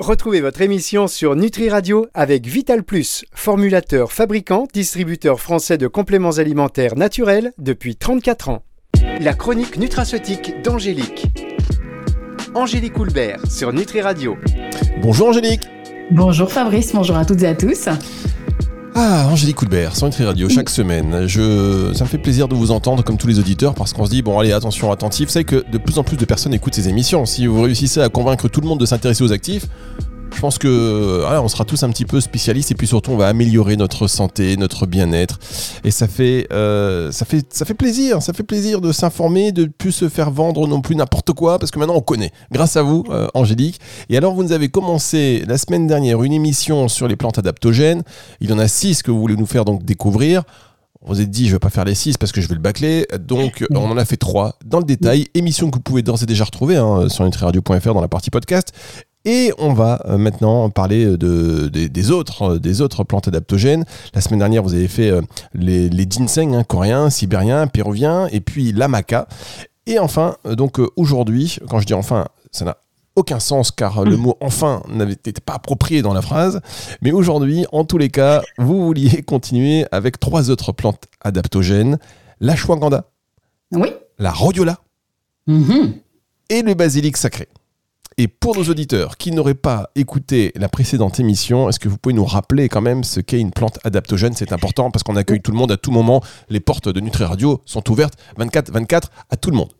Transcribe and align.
Retrouvez 0.00 0.40
votre 0.40 0.60
émission 0.60 1.06
sur 1.06 1.36
Nutri 1.36 1.70
Radio 1.70 2.08
avec 2.14 2.46
Vital 2.46 2.82
Plus, 2.82 3.24
formulateur, 3.32 4.10
fabricant, 4.10 4.66
distributeur 4.74 5.40
français 5.40 5.78
de 5.78 5.86
compléments 5.86 6.38
alimentaires 6.38 6.96
naturels 6.96 7.52
depuis 7.58 7.94
34 7.94 8.48
ans. 8.48 8.64
La 9.20 9.34
chronique 9.34 9.78
nutraceutique 9.78 10.60
d'Angélique. 10.64 11.26
Angélique 12.56 12.98
Houlbert 12.98 13.46
sur 13.48 13.72
Nutri 13.72 14.00
Radio. 14.00 14.36
Bonjour 15.00 15.28
Angélique. 15.28 15.68
Bonjour 16.10 16.50
Fabrice, 16.50 16.92
bonjour 16.92 17.14
à 17.14 17.24
toutes 17.24 17.44
et 17.44 17.46
à 17.46 17.54
tous. 17.54 17.88
Ah, 18.96 19.26
Angélique 19.28 19.56
Coulbert, 19.56 19.96
sur 19.96 20.06
Nutri 20.06 20.24
Radio, 20.24 20.48
chaque 20.48 20.70
semaine. 20.70 21.26
Je, 21.26 21.92
ça 21.94 22.04
me 22.04 22.08
fait 22.08 22.18
plaisir 22.18 22.46
de 22.46 22.54
vous 22.54 22.70
entendre 22.70 23.02
comme 23.02 23.16
tous 23.16 23.26
les 23.26 23.40
auditeurs 23.40 23.74
parce 23.74 23.92
qu'on 23.92 24.04
se 24.04 24.10
dit, 24.10 24.22
bon, 24.22 24.38
allez, 24.38 24.52
attention, 24.52 24.92
attentif. 24.92 25.36
Vous 25.36 25.42
que 25.42 25.64
de 25.68 25.78
plus 25.78 25.98
en 25.98 26.04
plus 26.04 26.16
de 26.16 26.24
personnes 26.24 26.54
écoutent 26.54 26.76
ces 26.76 26.88
émissions. 26.88 27.26
Si 27.26 27.46
vous 27.46 27.62
réussissez 27.62 28.00
à 28.00 28.08
convaincre 28.08 28.46
tout 28.46 28.60
le 28.60 28.68
monde 28.68 28.78
de 28.78 28.86
s'intéresser 28.86 29.24
aux 29.24 29.32
actifs, 29.32 29.66
je 30.34 30.40
pense 30.40 30.58
que 30.58 31.20
voilà, 31.22 31.42
on 31.42 31.48
sera 31.48 31.64
tous 31.64 31.82
un 31.82 31.90
petit 31.90 32.04
peu 32.04 32.20
spécialistes 32.20 32.70
et 32.70 32.74
puis 32.74 32.86
surtout 32.86 33.12
on 33.12 33.16
va 33.16 33.28
améliorer 33.28 33.76
notre 33.76 34.06
santé, 34.06 34.56
notre 34.56 34.86
bien-être 34.86 35.38
et 35.84 35.90
ça 35.90 36.08
fait 36.08 36.46
euh, 36.52 37.10
ça 37.12 37.24
fait 37.24 37.46
ça 37.52 37.64
fait 37.64 37.74
plaisir, 37.74 38.22
ça 38.22 38.32
fait 38.32 38.42
plaisir 38.42 38.80
de 38.80 38.92
s'informer, 38.92 39.52
de 39.52 39.66
plus 39.66 39.92
se 39.92 40.08
faire 40.08 40.30
vendre 40.30 40.66
non 40.66 40.80
plus 40.80 40.96
n'importe 40.96 41.32
quoi 41.32 41.58
parce 41.58 41.70
que 41.70 41.78
maintenant 41.78 41.96
on 41.96 42.00
connaît. 42.00 42.32
Grâce 42.52 42.76
à 42.76 42.82
vous, 42.82 43.04
euh, 43.10 43.28
Angélique. 43.34 43.80
Et 44.08 44.16
alors 44.16 44.34
vous 44.34 44.42
nous 44.42 44.52
avez 44.52 44.68
commencé 44.68 45.44
la 45.46 45.58
semaine 45.58 45.86
dernière 45.86 46.22
une 46.22 46.32
émission 46.32 46.88
sur 46.88 47.08
les 47.08 47.16
plantes 47.16 47.38
adaptogènes. 47.38 48.02
Il 48.40 48.50
y 48.50 48.52
en 48.52 48.58
a 48.58 48.68
six 48.68 49.02
que 49.02 49.10
vous 49.10 49.20
voulez 49.20 49.36
nous 49.36 49.46
faire 49.46 49.64
donc 49.64 49.84
découvrir. 49.84 50.42
On 51.06 51.12
vous 51.12 51.20
êtes 51.20 51.30
dit, 51.30 51.48
je 51.48 51.52
vais 51.52 51.58
pas 51.58 51.68
faire 51.68 51.84
les 51.84 51.94
six 51.94 52.16
parce 52.16 52.32
que 52.32 52.40
je 52.40 52.48
vais 52.48 52.54
le 52.54 52.62
bâcler. 52.62 53.06
Donc, 53.20 53.62
on 53.70 53.90
en 53.90 53.98
a 53.98 54.06
fait 54.06 54.16
trois 54.16 54.56
dans 54.64 54.78
le 54.78 54.84
détail. 54.84 55.28
Émission 55.34 55.70
que 55.70 55.76
vous 55.76 55.82
pouvez 55.82 56.00
d'ores 56.00 56.22
et 56.22 56.26
déjà 56.26 56.44
retrouver 56.44 56.76
hein, 56.76 57.10
sur 57.10 57.24
nutriradio.fr 57.24 57.92
dans 57.92 58.00
la 58.00 58.08
partie 58.08 58.30
podcast. 58.30 58.72
Et 59.24 59.52
on 59.58 59.72
va 59.72 60.02
euh, 60.06 60.18
maintenant 60.18 60.68
parler 60.70 61.16
de, 61.16 61.68
des, 61.68 62.10
autres, 62.10 62.42
euh, 62.42 62.58
des 62.58 62.80
autres 62.82 63.04
plantes 63.04 63.28
adaptogènes. 63.28 63.84
La 64.14 64.20
semaine 64.20 64.40
dernière, 64.40 64.62
vous 64.62 64.74
avez 64.74 64.88
fait 64.88 65.10
euh, 65.10 65.22
les, 65.54 65.88
les 65.88 66.06
ginseng 66.08 66.54
hein, 66.54 66.64
coréens, 66.64 67.08
sibériens, 67.08 67.66
péruviens, 67.66 68.26
et 68.32 68.40
puis 68.40 68.72
la 68.72 68.88
maca. 68.88 69.26
Et 69.86 69.98
enfin, 69.98 70.36
donc 70.44 70.78
aujourd'hui, 70.96 71.58
quand 71.68 71.78
je 71.80 71.86
dis 71.86 71.94
enfin, 71.94 72.26
ça 72.52 72.64
n'a 72.64 72.76
aucun 73.16 73.38
sens 73.38 73.70
car 73.70 74.04
le 74.04 74.16
mot 74.16 74.36
enfin 74.40 74.82
n'était 74.88 75.32
pas 75.32 75.54
approprié 75.54 76.02
dans 76.02 76.14
la 76.14 76.22
phrase. 76.22 76.60
Mais 77.00 77.12
aujourd'hui, 77.12 77.64
en 77.70 77.84
tous 77.84 77.98
les 77.98 78.08
cas, 78.10 78.42
vous 78.58 78.84
vouliez 78.84 79.22
continuer 79.26 79.86
avec 79.92 80.18
trois 80.18 80.50
autres 80.50 80.72
plantes 80.72 81.04
adaptogènes 81.20 81.98
la 82.40 82.56
chouanganda, 82.56 83.04
oui. 83.72 83.88
la 84.18 84.32
rhodiola 84.32 84.78
Mhm. 85.46 85.94
et 86.50 86.62
le 86.62 86.74
basilic 86.74 87.16
sacré. 87.16 87.48
Et 88.16 88.28
pour 88.28 88.56
nos 88.56 88.64
auditeurs 88.64 89.16
qui 89.16 89.32
n'auraient 89.32 89.54
pas 89.54 89.90
écouté 89.96 90.52
la 90.54 90.68
précédente 90.68 91.18
émission, 91.18 91.68
est-ce 91.68 91.80
que 91.80 91.88
vous 91.88 91.98
pouvez 91.98 92.14
nous 92.14 92.24
rappeler 92.24 92.68
quand 92.68 92.80
même 92.80 93.02
ce 93.02 93.18
qu'est 93.18 93.40
une 93.40 93.50
plante 93.50 93.80
adaptogène? 93.82 94.34
C'est 94.36 94.52
important 94.52 94.92
parce 94.92 95.02
qu'on 95.02 95.16
accueille 95.16 95.40
tout 95.40 95.50
le 95.50 95.56
monde 95.56 95.72
à 95.72 95.76
tout 95.76 95.90
moment. 95.90 96.22
Les 96.48 96.60
portes 96.60 96.88
de 96.88 97.00
Nutri 97.00 97.24
Radio 97.24 97.60
sont 97.64 97.90
ouvertes 97.90 98.14
24-24 98.38 99.02
à 99.30 99.36
tout 99.36 99.50
le 99.50 99.56
monde. 99.56 99.70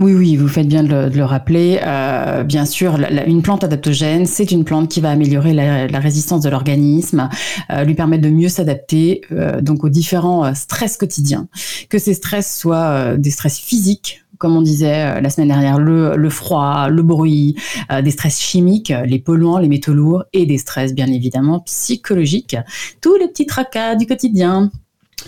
Oui, 0.00 0.14
oui, 0.14 0.36
vous 0.36 0.46
faites 0.46 0.68
bien 0.68 0.84
de 0.84 1.10
le, 1.12 1.24
rappeler. 1.24 1.80
Euh, 1.84 2.44
bien 2.44 2.66
sûr, 2.66 3.00
une 3.26 3.42
plante 3.42 3.64
adaptogène, 3.64 4.26
c'est 4.26 4.52
une 4.52 4.62
plante 4.62 4.88
qui 4.88 5.00
va 5.00 5.10
améliorer 5.10 5.52
la, 5.54 5.98
résistance 5.98 6.42
de 6.42 6.50
l'organisme, 6.50 7.28
euh, 7.70 7.82
lui 7.82 7.96
permettre 7.96 8.22
de 8.22 8.28
mieux 8.28 8.48
s'adapter 8.48 9.22
euh, 9.32 9.60
donc 9.60 9.82
aux 9.82 9.88
différents 9.88 10.54
stress 10.54 10.96
quotidiens. 10.98 11.48
Que 11.88 11.98
ces 11.98 12.14
stress 12.14 12.60
soient 12.60 13.16
des 13.16 13.32
stress 13.32 13.58
physiques, 13.58 14.22
comme 14.38 14.56
on 14.56 14.62
disait 14.62 15.04
euh, 15.04 15.20
la 15.20 15.30
semaine 15.30 15.48
dernière, 15.48 15.78
le, 15.78 16.30
froid, 16.30 16.88
le 16.88 17.02
bruit, 17.02 17.56
euh, 17.92 18.02
des 18.02 18.10
stress 18.10 18.40
chimiques, 18.40 18.90
euh, 18.90 19.04
les 19.04 19.18
polluants, 19.18 19.58
les 19.58 19.68
métaux 19.68 19.92
lourds, 19.92 20.24
et 20.32 20.46
des 20.46 20.58
stress 20.58 20.94
bien 20.94 21.08
évidemment 21.08 21.60
psychologiques, 21.60 22.56
tous 23.00 23.16
les 23.16 23.28
petits 23.28 23.46
tracas 23.46 23.96
du 23.96 24.06
quotidien 24.06 24.70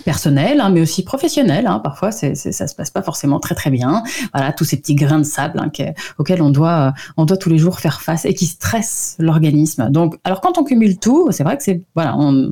personnel, 0.05 0.61
hein, 0.61 0.69
mais 0.69 0.81
aussi 0.81 1.03
professionnel. 1.03 1.67
Hein. 1.67 1.79
Parfois, 1.79 2.11
c'est, 2.11 2.35
c'est- 2.35 2.51
ça 2.51 2.67
se 2.67 2.75
passe 2.75 2.89
pas 2.89 3.01
forcément 3.01 3.39
très 3.39 3.55
très 3.55 3.69
bien. 3.69 4.03
Voilà, 4.33 4.51
tous 4.53 4.63
ces 4.65 4.77
petits 4.77 4.95
grains 4.95 5.19
de 5.19 5.23
sable 5.25 5.59
hein, 5.59 5.69
que- 5.69 5.83
auxquels 6.17 6.41
on 6.41 6.49
doit, 6.49 6.87
euh, 6.97 7.01
on 7.17 7.25
doit 7.25 7.37
tous 7.37 7.49
les 7.49 7.57
jours 7.57 7.79
faire 7.79 8.01
face 8.01 8.25
et 8.25 8.33
qui 8.33 8.45
stressent 8.45 9.15
l'organisme. 9.19 9.89
Donc, 9.89 10.15
alors 10.23 10.41
quand 10.41 10.57
on 10.57 10.63
cumule 10.63 10.97
tout, 10.97 11.27
c'est 11.31 11.43
vrai 11.43 11.57
que 11.57 11.63
c'est, 11.63 11.83
voilà, 11.95 12.15
on, 12.17 12.51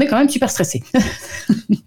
est 0.00 0.06
quand 0.06 0.18
même 0.18 0.28
super 0.28 0.50
stressé. 0.50 0.82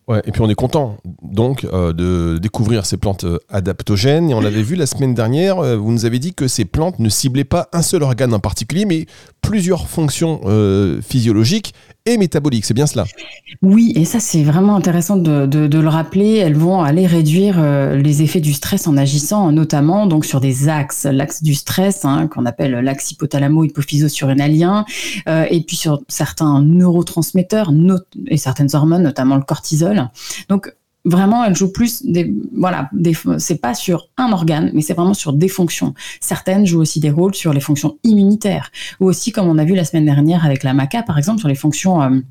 Ouais, 0.06 0.22
et 0.26 0.34
puis 0.34 0.42
on 0.42 0.50
est 0.50 0.56
content 0.56 0.98
donc 1.22 1.64
euh, 1.64 1.94
de 1.94 2.38
découvrir 2.38 2.86
ces 2.86 2.98
plantes 2.98 3.24
euh, 3.24 3.40
adaptogènes. 3.50 4.30
Et 4.30 4.34
on 4.34 4.42
l'avait 4.42 4.62
vu 4.62 4.76
la 4.76 4.86
semaine 4.86 5.14
dernière, 5.14 5.62
vous 5.78 5.92
nous 5.94 6.04
avez 6.06 6.20
dit 6.20 6.34
que 6.34 6.50
ces 6.50 6.66
plantes 6.66 7.00
ne 7.00 7.08
ciblaient 7.08 7.46
pas 7.46 7.70
un 7.72 7.82
seul 7.82 8.04
organe 8.04 8.34
en 8.34 8.40
particulier, 8.40 8.84
mais 8.84 9.06
plusieurs 9.42 9.88
fonctions 9.88 10.42
physiologiques 11.02 11.74
et 12.06 12.18
métaboliques. 12.18 12.66
C'est 12.66 12.74
bien 12.74 12.88
cela 12.88 13.06
Oui, 13.62 13.94
et 13.96 14.06
ça 14.06 14.20
c'est 14.20 14.44
vraiment 14.44 14.76
intéressant 14.76 15.16
de, 15.16 15.68
le 15.68 15.88
rappeler. 15.88 16.36
Elles 16.36 16.56
vont 16.56 16.82
aller 16.82 17.08
réduire 17.08 17.56
euh, 17.58 17.96
les 17.96 18.22
effets 18.22 18.42
du 18.42 18.54
stress 18.54 18.88
en 18.88 18.98
agissant 18.98 19.52
notamment 19.52 20.06
donc 20.06 20.26
sur 20.26 20.42
des 20.42 20.70
axes, 20.70 21.06
l'axe 21.06 21.44
du 21.44 21.54
stress 21.54 22.06
hein, 22.06 22.28
qu'on 22.28 22.46
appelle 22.46 22.72
l'axe 22.72 23.12
hypothalamo-hypophyso-surrénalien, 23.12 24.86
euh, 25.28 25.46
et 25.50 25.62
puis 25.62 25.78
sur 25.78 26.02
certains 26.08 26.62
neurotransmetteurs 26.62 27.72
et 28.28 28.38
certaines 28.38 28.74
hormones, 28.74 29.04
notamment 29.04 29.36
le 29.36 29.44
cortisol. 29.44 30.10
Donc 30.50 30.74
Vraiment, 31.06 31.44
elles 31.44 31.56
jouent 31.56 31.72
plus 31.72 32.06
des, 32.06 32.34
voilà, 32.56 32.90
des, 32.94 33.14
c'est 33.38 33.60
pas 33.60 33.74
sur 33.74 34.08
un 34.18 34.32
organe, 34.32 34.72
mais 34.74 34.82
c'est 34.82 34.94
vraiment 34.94 35.14
sur 35.14 35.34
des 35.34 35.50
fonctions. 35.50 35.94
Certaines 36.22 36.66
jouent 36.66 36.80
aussi 36.80 37.00
des 37.02 37.12
rôles 37.12 37.36
sur 37.36 37.52
les 37.52 37.60
fonctions 37.60 37.98
immunitaires, 38.04 38.72
ou 39.00 39.08
aussi, 39.08 39.32
comme 39.32 39.48
on 39.48 39.58
a 39.58 39.66
vu 39.66 39.76
la 39.76 39.84
semaine 39.84 40.06
dernière 40.06 40.46
avec 40.46 40.64
la 40.64 40.74
maca, 40.74 41.04
par 41.04 41.18
exemple, 41.18 41.40
sur 41.40 41.50
les 41.50 41.56
fonctions 41.56 42.02
euh, 42.02 42.22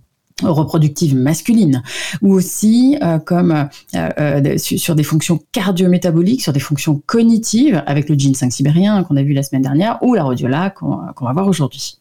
reproductives 0.43 1.15
masculines, 1.15 1.83
ou 2.21 2.33
aussi 2.33 2.97
euh, 3.03 3.19
comme 3.19 3.53
euh, 3.95 4.09
euh, 4.19 4.59
sur, 4.59 4.95
des 4.95 5.03
fonctions 5.03 5.41
cardiométaboliques, 5.53 6.43
sur 6.43 6.53
des 6.53 6.61
fonctions 6.61 7.03
cognitives, 7.07 7.83
avec 7.87 8.09
le 8.09 8.15
ginseng 8.15 8.51
sibérien 8.51 9.05
qu'on 9.05 9.17
a 9.17 9.23
vu 9.23 9.33
la 9.33 9.43
semaine 9.43 9.63
dernière, 9.63 9.99
ou 10.03 10.15
la 10.15 10.25
rhodiola 10.25 10.71
qu'on 10.71 10.97
va 11.21 11.33
voir 11.33 11.47
aujourd'hui. 11.47 11.99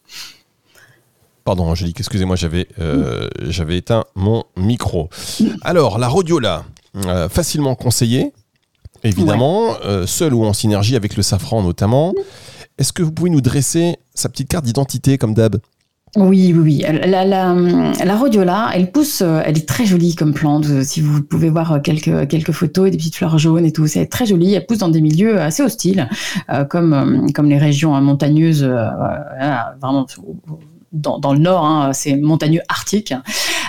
Pardon 1.44 1.64
Angélique, 1.64 1.98
excusez-moi, 1.98 2.36
j'avais 2.36 2.68
euh, 2.78 3.28
j'avais 3.48 3.76
éteint 3.76 4.04
mon 4.14 4.44
micro. 4.56 5.08
Alors, 5.62 5.98
la 5.98 6.06
rhodiola, 6.06 6.64
euh, 7.06 7.28
facilement 7.28 7.74
conseillée, 7.74 8.32
évidemment, 9.02 9.74
euh, 9.84 10.06
seule 10.06 10.34
ou 10.34 10.44
en 10.44 10.52
synergie 10.52 10.94
avec 10.94 11.16
le 11.16 11.22
safran 11.22 11.62
notamment. 11.62 12.14
Est-ce 12.78 12.92
que 12.92 13.02
vous 13.02 13.12
pouvez 13.12 13.30
nous 13.30 13.40
dresser 13.40 13.96
sa 14.14 14.28
petite 14.28 14.48
carte 14.48 14.64
d'identité 14.64 15.18
comme 15.18 15.34
d'hab? 15.34 15.56
Oui, 16.14 16.52
oui, 16.54 16.60
oui. 16.60 16.84
La, 17.06 17.24
la, 17.24 17.54
la 17.54 18.16
rhodiola, 18.16 18.70
elle 18.74 18.92
pousse, 18.92 19.22
elle 19.22 19.56
est 19.56 19.66
très 19.66 19.86
jolie 19.86 20.14
comme 20.14 20.34
plante. 20.34 20.66
Si 20.82 21.00
vous 21.00 21.22
pouvez 21.22 21.48
voir 21.48 21.80
quelques, 21.82 22.28
quelques 22.28 22.52
photos 22.52 22.88
et 22.88 22.90
des 22.90 22.98
petites 22.98 23.16
fleurs 23.16 23.38
jaunes 23.38 23.64
et 23.64 23.72
tout, 23.72 23.86
c'est 23.86 24.04
très 24.06 24.26
joli. 24.26 24.52
Elle 24.52 24.66
pousse 24.66 24.78
dans 24.78 24.90
des 24.90 25.00
milieux 25.00 25.40
assez 25.40 25.62
hostiles, 25.62 26.08
euh, 26.50 26.64
comme, 26.64 27.32
comme 27.32 27.48
les 27.48 27.56
régions 27.56 27.98
montagneuses, 28.02 28.62
euh, 28.62 28.88
vraiment 29.80 30.06
dans, 30.92 31.18
dans 31.18 31.32
le 31.32 31.38
nord, 31.40 31.64
hein, 31.64 31.92
c'est 31.92 32.16
montagneux 32.16 32.62
arctique. 32.68 33.14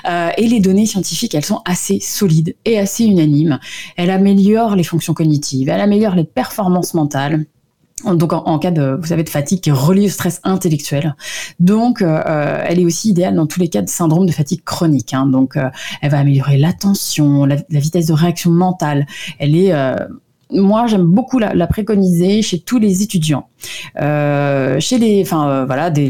Euh, 0.10 0.30
et 0.38 0.48
les 0.48 0.60
données 0.60 0.86
scientifiques, 0.86 1.34
elles 1.36 1.46
sont 1.46 1.62
assez 1.66 2.00
solides 2.00 2.56
et 2.66 2.78
assez 2.78 3.06
unanimes. 3.06 3.60
Elle 3.96 4.10
améliore 4.10 4.76
les 4.76 4.84
fonctions 4.84 5.14
cognitives, 5.14 5.70
elle 5.70 5.82
améliore 5.82 6.16
les 6.16 6.26
performances 6.26 6.94
mentales. 6.94 7.46
Donc 8.06 8.34
en, 8.34 8.44
en 8.44 8.60
cas 8.60 8.72
de, 8.72 8.98
vous 9.00 9.08
savez, 9.08 9.24
de 9.24 9.30
fatigue 9.30 9.62
qui 9.62 9.72
relie 9.72 10.08
au 10.08 10.10
stress 10.10 10.42
intellectuel. 10.44 11.16
Donc 11.62 12.02
euh, 12.02 12.62
elle 12.68 12.82
est 12.82 12.86
aussi 12.86 13.12
idéale 13.12 13.36
dans 13.36 13.48
tous 13.48 13.62
les 13.62 13.70
cas 13.70 13.82
de 13.82 13.88
syndrome 13.88 14.26
de 14.26 14.34
fatigue 14.34 14.62
chronique. 14.66 15.14
hein. 15.14 15.26
Donc 15.26 15.56
euh, 15.56 15.70
elle 16.02 16.12
va 16.12 16.20
améliorer 16.20 16.58
l'attention, 16.58 17.46
la, 17.46 17.56
la 17.70 17.80
vitesse 17.80 18.08
de 18.08 18.14
réaction 18.14 18.52
mentale. 18.52 19.08
Elle 19.40 19.56
est 19.56 19.72
euh, 19.72 19.96
moi, 20.54 20.88
j'aime 20.88 21.06
beaucoup 21.06 21.40
la, 21.40 21.68
préconiser 21.68 22.42
chez 22.42 22.60
tous 22.60 22.78
les 22.78 23.02
étudiants, 23.02 23.48
euh, 24.00 24.80
chez 24.80 24.98
les, 24.98 25.22
enfin 25.22 25.50
euh, 25.50 25.66
voilà, 25.66 25.90
dès, 25.90 26.10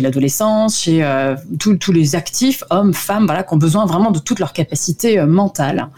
l'adolescence, 0.00 0.80
chez 0.80 1.04
euh, 1.04 1.36
tous 1.58 1.92
les 1.92 2.16
actifs, 2.16 2.64
hommes, 2.70 2.94
femmes, 2.94 3.26
voilà, 3.26 3.42
qui 3.42 3.54
ont 3.54 3.58
besoin 3.58 3.86
vraiment 3.86 4.10
de 4.10 4.18
toutes 4.18 4.38
leurs 4.38 4.52
capacités 4.52 5.18
euh, 5.18 5.26
mentales. 5.26 5.88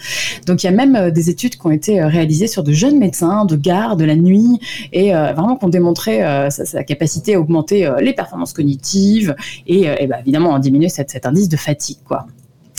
Donc 0.47 0.63
il 0.63 0.67
y 0.67 0.69
a 0.69 0.73
même 0.73 1.11
des 1.11 1.31
études 1.31 1.57
qui 1.57 1.67
ont 1.67 1.71
été 1.71 2.03
réalisées 2.03 2.47
sur 2.47 2.63
de 2.63 2.73
jeunes 2.73 2.99
médecins 2.99 3.45
de 3.45 3.57
garde, 3.57 4.01
de 4.01 4.05
la 4.05 4.17
nuit, 4.17 4.59
et 4.93 5.13
vraiment 5.13 5.57
qui 5.57 5.65
ont 5.65 5.69
démontré 5.69 6.21
sa, 6.51 6.85
capacité 6.85 7.35
à 7.35 7.41
augmenter 7.41 7.91
les 8.01 8.13
performances 8.13 8.53
cognitives 8.53 9.35
et, 9.67 10.07
bah, 10.07 10.17
évidemment 10.21 10.55
à 10.55 10.59
diminuer 10.59 10.89
cet 10.89 11.25
indice 11.27 11.49
de 11.49 11.57
fatigue, 11.57 11.99
quoi. 12.05 12.27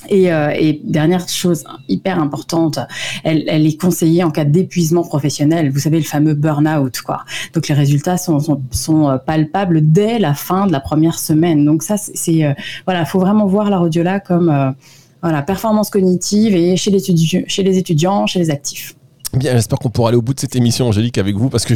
Et, 0.09 0.31
euh, 0.31 0.51
et 0.55 0.81
dernière 0.83 1.27
chose 1.27 1.63
hyper 1.87 2.19
importante, 2.19 2.79
elle, 3.23 3.43
elle 3.47 3.65
est 3.65 3.79
conseillée 3.79 4.23
en 4.23 4.31
cas 4.31 4.45
d'épuisement 4.45 5.03
professionnel. 5.03 5.71
Vous 5.71 5.79
savez 5.79 5.97
le 5.97 6.03
fameux 6.03 6.33
burn-out, 6.33 7.01
quoi. 7.01 7.23
Donc 7.53 7.67
les 7.67 7.75
résultats 7.75 8.17
sont, 8.17 8.39
sont, 8.39 8.61
sont 8.71 9.09
euh, 9.09 9.17
palpables 9.17 9.91
dès 9.91 10.19
la 10.19 10.33
fin 10.33 10.67
de 10.67 10.71
la 10.71 10.79
première 10.79 11.19
semaine. 11.19 11.65
Donc 11.65 11.83
ça, 11.83 11.97
c'est- 11.97 12.43
euh, 12.43 12.53
voilà, 12.85 13.05
faut 13.05 13.19
vraiment 13.19 13.45
voir 13.45 13.69
la 13.69 13.77
rhodiola 13.77 14.19
comme 14.19 14.49
euh, 14.49 14.71
voilà 15.21 15.41
performance 15.41 15.89
cognitive 15.89 16.55
et 16.55 16.75
chez 16.77 16.91
les, 16.91 16.99
chez 17.47 17.63
les 17.63 17.77
étudiants, 17.77 18.27
chez 18.27 18.39
les 18.39 18.49
actifs. 18.51 18.94
Bien, 19.35 19.53
j'espère 19.53 19.79
qu'on 19.79 19.89
pourra 19.89 20.09
aller 20.09 20.17
au 20.17 20.21
bout 20.21 20.33
de 20.33 20.39
cette 20.39 20.55
émission, 20.55 20.87
Angélique, 20.87 21.17
avec 21.17 21.35
vous, 21.35 21.49
parce 21.49 21.65
que 21.65 21.73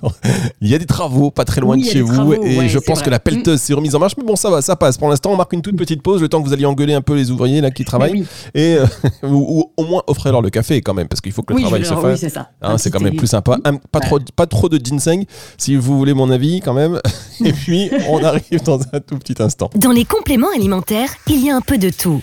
il 0.60 0.68
y 0.68 0.74
a 0.74 0.78
des 0.78 0.86
travaux 0.86 1.30
pas 1.30 1.44
très 1.44 1.60
loin 1.60 1.76
de 1.76 1.84
chez 1.84 2.00
vous, 2.00 2.34
et 2.34 2.68
je 2.68 2.78
pense 2.78 3.02
que 3.02 3.10
la 3.10 3.18
pelleteuse 3.18 3.56
mm. 3.56 3.64
s'est 3.64 3.74
remise 3.74 3.94
en 3.94 3.98
marche. 3.98 4.14
Mais 4.16 4.24
bon, 4.24 4.36
ça 4.36 4.50
va, 4.50 4.62
ça 4.62 4.76
passe. 4.76 4.98
Pour 4.98 5.08
l'instant, 5.08 5.32
on 5.32 5.36
marque 5.36 5.52
une 5.52 5.62
toute 5.62 5.76
petite 5.76 6.02
pause, 6.02 6.20
le 6.20 6.28
temps 6.28 6.40
que 6.40 6.46
vous 6.46 6.52
alliez 6.52 6.66
engueuler 6.66 6.94
un 6.94 7.00
peu 7.00 7.14
les 7.14 7.30
ouvriers 7.30 7.60
là 7.60 7.70
qui 7.70 7.84
travaillent, 7.84 8.24
et 8.54 8.76
euh, 8.76 8.86
ou, 9.28 9.70
au 9.76 9.84
moins 9.84 10.02
offrez-leur 10.06 10.42
le 10.42 10.50
café 10.50 10.80
quand 10.80 10.94
même, 10.94 11.08
parce 11.08 11.20
qu'il 11.20 11.32
faut 11.32 11.42
que 11.42 11.54
le 11.54 11.60
travail 11.60 11.84
se 11.84 11.94
fasse. 11.94 12.20
c'est 12.20 12.38
hein, 12.38 12.76
quand 12.92 13.00
même 13.00 13.16
plus 13.16 13.26
sympa. 13.26 13.58
pas 13.90 14.00
trop, 14.00 14.18
pas 14.36 14.46
trop 14.46 14.68
de 14.68 14.78
ginseng, 14.82 15.24
si 15.58 15.76
vous 15.76 15.98
voulez 15.98 16.14
mon 16.14 16.30
avis, 16.30 16.60
quand 16.60 16.74
même. 16.74 17.00
et 17.44 17.52
puis, 17.52 17.90
on 18.08 18.22
arrive 18.22 18.62
dans 18.64 18.80
un 18.92 19.00
tout 19.00 19.18
petit 19.18 19.42
instant. 19.42 19.70
Dans 19.74 19.90
les 19.90 20.04
compléments 20.04 20.52
alimentaires, 20.54 21.10
il 21.26 21.44
y 21.44 21.50
a 21.50 21.56
un 21.56 21.60
peu 21.60 21.78
de 21.78 21.90
tout. 21.90 22.22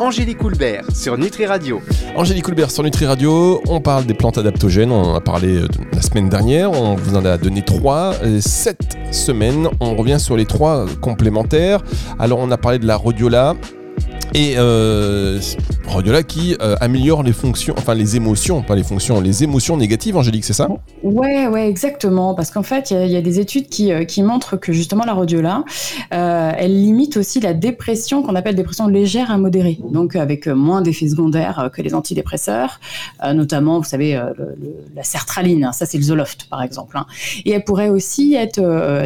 Angélique 0.00 0.38
Coulbert 0.38 0.84
sur 0.94 1.18
Nutri 1.18 1.44
Radio. 1.44 1.82
Angélique 2.16 2.44
Coulbert 2.44 2.70
sur 2.70 2.82
Nutri 2.82 3.04
Radio, 3.04 3.60
on 3.68 3.82
parle 3.82 4.06
des 4.06 4.14
plantes 4.14 4.38
adaptogènes, 4.38 4.90
on 4.90 5.02
en 5.02 5.14
a 5.14 5.20
parlé 5.20 5.58
euh, 5.58 5.68
la 5.92 6.00
semaine 6.00 6.30
dernière, 6.30 6.72
on 6.72 6.94
vous 6.94 7.16
en 7.16 7.24
a 7.26 7.36
donné 7.36 7.60
trois. 7.60 8.14
Cette 8.40 8.96
semaine, 9.12 9.68
on 9.78 9.94
revient 9.94 10.18
sur 10.18 10.38
les 10.38 10.46
trois 10.46 10.86
complémentaires. 11.02 11.82
Alors 12.18 12.38
on 12.38 12.50
a 12.50 12.56
parlé 12.56 12.78
de 12.78 12.86
la 12.86 12.96
rhodiola, 12.96 13.56
et 14.34 14.54
euh, 14.56 15.40
Rhodiola 15.90 16.22
qui 16.22 16.56
euh, 16.60 16.76
améliore 16.80 17.24
les 17.24 17.32
fonctions, 17.32 17.74
enfin 17.76 17.94
les 17.94 18.14
émotions, 18.14 18.62
pas 18.62 18.76
les 18.76 18.84
fonctions, 18.84 19.20
les 19.20 19.42
émotions 19.42 19.76
négatives, 19.76 20.16
Angélique, 20.16 20.44
c'est 20.44 20.52
ça? 20.52 20.68
Ouais, 21.02 21.48
ouais, 21.48 21.68
exactement. 21.68 22.34
Parce 22.34 22.52
qu'en 22.52 22.62
fait, 22.62 22.92
il 22.92 23.08
y, 23.08 23.16
a 23.16 23.22
des 23.22 23.40
études 23.40 23.68
qui, 23.68 23.92
euh, 23.92 24.04
qui, 24.04 24.22
montrent 24.22 24.56
que 24.56 24.72
justement 24.72 25.04
la 25.04 25.14
rhodiola, 25.14 25.64
euh, 26.14 26.52
elle 26.56 26.80
limite 26.80 27.16
aussi 27.16 27.40
la 27.40 27.54
dépression 27.54 28.22
qu'on 28.22 28.36
appelle 28.36 28.54
dépression 28.54 28.86
légère 28.86 29.32
à 29.32 29.38
modérée. 29.38 29.80
Donc 29.90 30.14
avec 30.14 30.46
moins 30.46 30.80
d'effets 30.80 31.08
secondaires 31.08 31.70
que 31.74 31.82
les 31.82 31.94
antidépresseurs, 31.94 32.78
notamment, 33.34 33.78
vous 33.78 33.84
savez, 33.84 34.20
la 34.94 35.02
sertraline, 35.02 35.64
hein, 35.64 35.72
ça 35.72 35.86
c'est 35.86 35.98
le 35.98 36.04
Zoloft 36.04 36.46
par 36.48 36.62
exemple. 36.62 36.98
Hein. 36.98 37.06
Et 37.44 37.50
elle 37.50 37.64
pourrait 37.64 37.88
aussi 37.88 38.34
être 38.34 38.60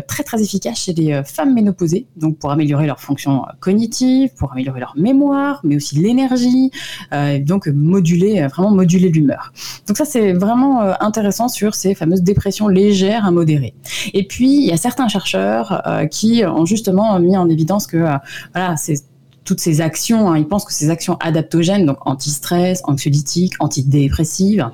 très 0.06 0.23
très 0.23 0.43
efficace 0.43 0.81
chez 0.81 0.93
les 0.93 1.23
femmes 1.25 1.55
ménopausées, 1.55 2.06
donc 2.17 2.38
pour 2.38 2.50
améliorer 2.50 2.87
leur 2.87 3.00
fonction 3.00 3.43
cognitive, 3.61 4.31
pour 4.37 4.53
améliorer 4.53 4.81
leur 4.81 4.94
mémoire 4.97 5.14
mais 5.63 5.77
aussi 5.77 5.97
l'énergie, 5.97 6.71
euh, 7.13 7.39
donc 7.39 7.67
moduler, 7.67 8.43
euh, 8.43 8.49
vraiment 8.49 8.71
moduler 8.71 9.09
l'humeur. 9.09 9.53
Donc 9.87 9.97
ça, 9.97 10.05
c'est 10.05 10.33
vraiment 10.33 10.83
euh, 10.83 10.93
intéressant 11.01 11.49
sur 11.49 11.75
ces 11.75 11.95
fameuses 11.95 12.23
dépressions 12.23 12.69
légères 12.69 13.25
à 13.25 13.31
modérées. 13.31 13.75
Et 14.13 14.27
puis, 14.27 14.57
il 14.57 14.67
y 14.67 14.73
a 14.73 14.77
certains 14.77 15.09
chercheurs 15.09 15.83
qui 16.11 16.43
ont 16.45 16.67
justement 16.67 17.19
mis 17.19 17.37
en 17.37 17.49
évidence 17.49 17.87
que 17.87 17.99
voilà, 18.53 18.77
c'est 18.77 18.97
toutes 19.45 19.61
ces 19.61 19.81
actions, 19.81 20.31
hein, 20.31 20.39
ils 20.39 20.49
pensent 20.49 20.65
que 20.65 20.73
ces 20.73 20.91
actions 20.91 21.17
adaptogènes, 21.21 21.85
donc 21.85 21.99
anti-stress, 22.07 22.81
anxiolytiques, 22.85 23.55
antidépressives, 23.61 24.71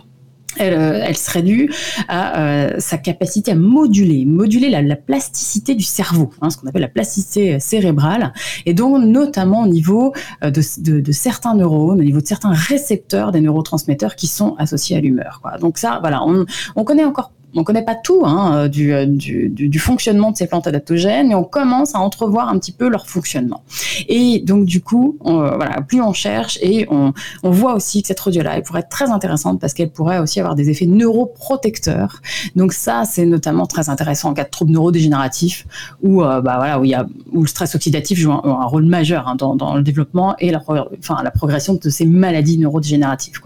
elle, 0.57 0.75
euh, 0.75 1.03
elle, 1.05 1.17
serait 1.17 1.43
due 1.43 1.73
à 2.09 2.41
euh, 2.41 2.75
sa 2.79 2.99
capacité 2.99 3.53
à 3.53 3.55
moduler, 3.55 4.25
moduler 4.25 4.71
la, 4.71 4.97
plasticité 4.97 5.75
du 5.75 5.85
cerveau, 5.85 6.31
hein, 6.41 6.51
ce 6.51 6.57
qu'on 6.57 6.67
appelle 6.67 6.83
la 6.83 6.89
plasticité 6.89 7.59
cérébrale, 7.61 8.33
et 8.67 8.75
donc 8.75 9.03
notamment 9.05 9.63
au 9.63 9.69
niveau 9.69 10.13
euh, 10.45 10.51
de, 10.51 11.13
certains 11.13 11.55
neurones, 11.55 12.01
au 12.01 12.05
niveau 12.05 12.21
de 12.21 12.27
certains 12.27 12.53
récepteurs 12.53 13.33
des 13.33 13.41
neurotransmetteurs 13.41 14.17
qui 14.17 14.27
sont 14.27 14.55
associés 14.57 14.97
à 14.97 15.01
l'humeur. 15.01 15.43
Donc 15.61 15.79
ça, 15.79 15.99
voilà, 16.01 16.23
on, 16.25 16.45
on 16.77 16.85
connaît 16.85 17.05
encore 17.05 17.33
on 17.55 17.61
ne 17.61 17.65
connaît 17.65 17.85
pas 17.85 17.95
tout 17.95 18.23
hein, 18.25 18.69
euh, 18.69 18.69
euh, 18.79 19.07
du, 19.07 19.79
fonctionnement 19.79 20.31
de 20.31 20.37
ces 20.37 20.47
plantes 20.47 20.67
adaptogènes, 20.67 21.29
mais 21.29 21.35
on 21.35 21.45
commence 21.45 21.95
à 21.95 21.99
entrevoir 21.99 22.49
un 22.49 22.59
petit 22.59 22.73
peu 22.73 22.89
leur 22.89 23.09
fonctionnement. 23.09 23.63
Et 24.09 24.41
donc 24.41 24.65
du 24.65 24.83
coup, 24.83 25.19
euh, 25.27 25.57
voilà, 25.57 25.81
plus 25.81 26.01
on 26.01 26.13
cherche 26.13 26.59
et 26.63 26.87
on, 26.91 27.13
voit 27.43 27.75
aussi 27.75 28.03
que 28.03 28.09
cette 28.09 28.21
elle 28.27 28.63
pourrait 28.63 28.81
être 28.81 28.89
très 28.89 29.11
intéressante 29.11 29.61
parce 29.61 29.75
qu'elle 29.75 29.91
pourrait 29.91 30.19
aussi 30.19 30.39
avoir 30.39 30.55
des 30.55 30.71
effets 30.71 30.87
neuroprotecteurs. 30.87 32.21
Donc 32.55 32.73
ça, 32.73 33.05
c'est 33.05 33.27
notamment 33.27 33.67
très 33.67 33.89
intéressant 33.89 34.31
en 34.31 34.35
cas 34.35 34.45
de 34.45 34.51
troubles 34.51 34.73
neurodégénératifs 34.73 35.67
où, 36.03 36.21
bah, 36.21 36.41
voilà, 36.43 36.79
où, 36.79 36.85
a, 36.95 37.07
où 37.33 37.43
le 37.43 37.49
stress 37.49 37.75
oxydatif 37.75 38.19
joue 38.19 38.31
un, 38.31 38.67
rôle 38.67 38.85
majeur 38.85 39.27
hein, 39.27 39.37
dans, 39.37 39.75
le 39.75 39.83
développement 39.83 40.37
et 40.39 40.51
la, 40.51 40.63
enfin, 40.99 41.23
la 41.25 41.31
progression 41.31 41.75
de 41.75 41.91
ces 41.91 42.05
maladies 42.05 42.59
neurodégénératives. 42.59 43.41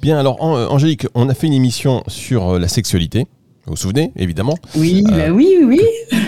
Bien, 0.00 0.18
alors 0.18 0.40
Angélique, 0.40 1.06
on 1.14 1.28
a 1.28 1.34
fait 1.34 1.48
une 1.48 1.52
émission 1.52 2.02
sur 2.06 2.58
la 2.58 2.68
sexualité. 2.68 3.26
Vous 3.66 3.72
vous 3.72 3.76
souvenez, 3.76 4.10
évidemment 4.16 4.56
Oui, 4.74 5.04
bah 5.06 5.14
euh, 5.16 5.28
oui, 5.30 5.58
oui. 5.62 5.80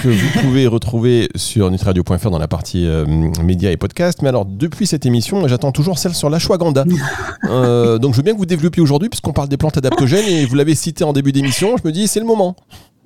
Que 0.02 0.08
vous 0.08 0.40
pouvez 0.40 0.66
retrouver 0.66 1.28
sur 1.34 1.70
nutradio.fr 1.70 2.30
dans 2.30 2.38
la 2.38 2.46
partie 2.46 2.86
euh, 2.86 3.06
médias 3.42 3.70
et 3.70 3.78
podcasts. 3.78 4.20
Mais 4.20 4.28
alors, 4.28 4.44
depuis 4.44 4.86
cette 4.86 5.06
émission, 5.06 5.48
j'attends 5.48 5.72
toujours 5.72 5.98
celle 5.98 6.14
sur 6.14 6.28
l'ashwagandha. 6.28 6.84
euh, 7.44 7.98
donc, 7.98 8.12
je 8.12 8.18
veux 8.18 8.22
bien 8.22 8.34
que 8.34 8.38
vous 8.38 8.46
développiez 8.46 8.82
aujourd'hui, 8.82 9.08
puisqu'on 9.08 9.32
parle 9.32 9.48
des 9.48 9.56
plantes 9.56 9.78
adaptogènes 9.78 10.28
et 10.28 10.44
vous 10.44 10.54
l'avez 10.54 10.74
cité 10.74 11.04
en 11.04 11.14
début 11.14 11.32
d'émission. 11.32 11.76
Je 11.82 11.88
me 11.88 11.92
dis, 11.92 12.06
c'est 12.06 12.20
le 12.20 12.26
moment. 12.26 12.54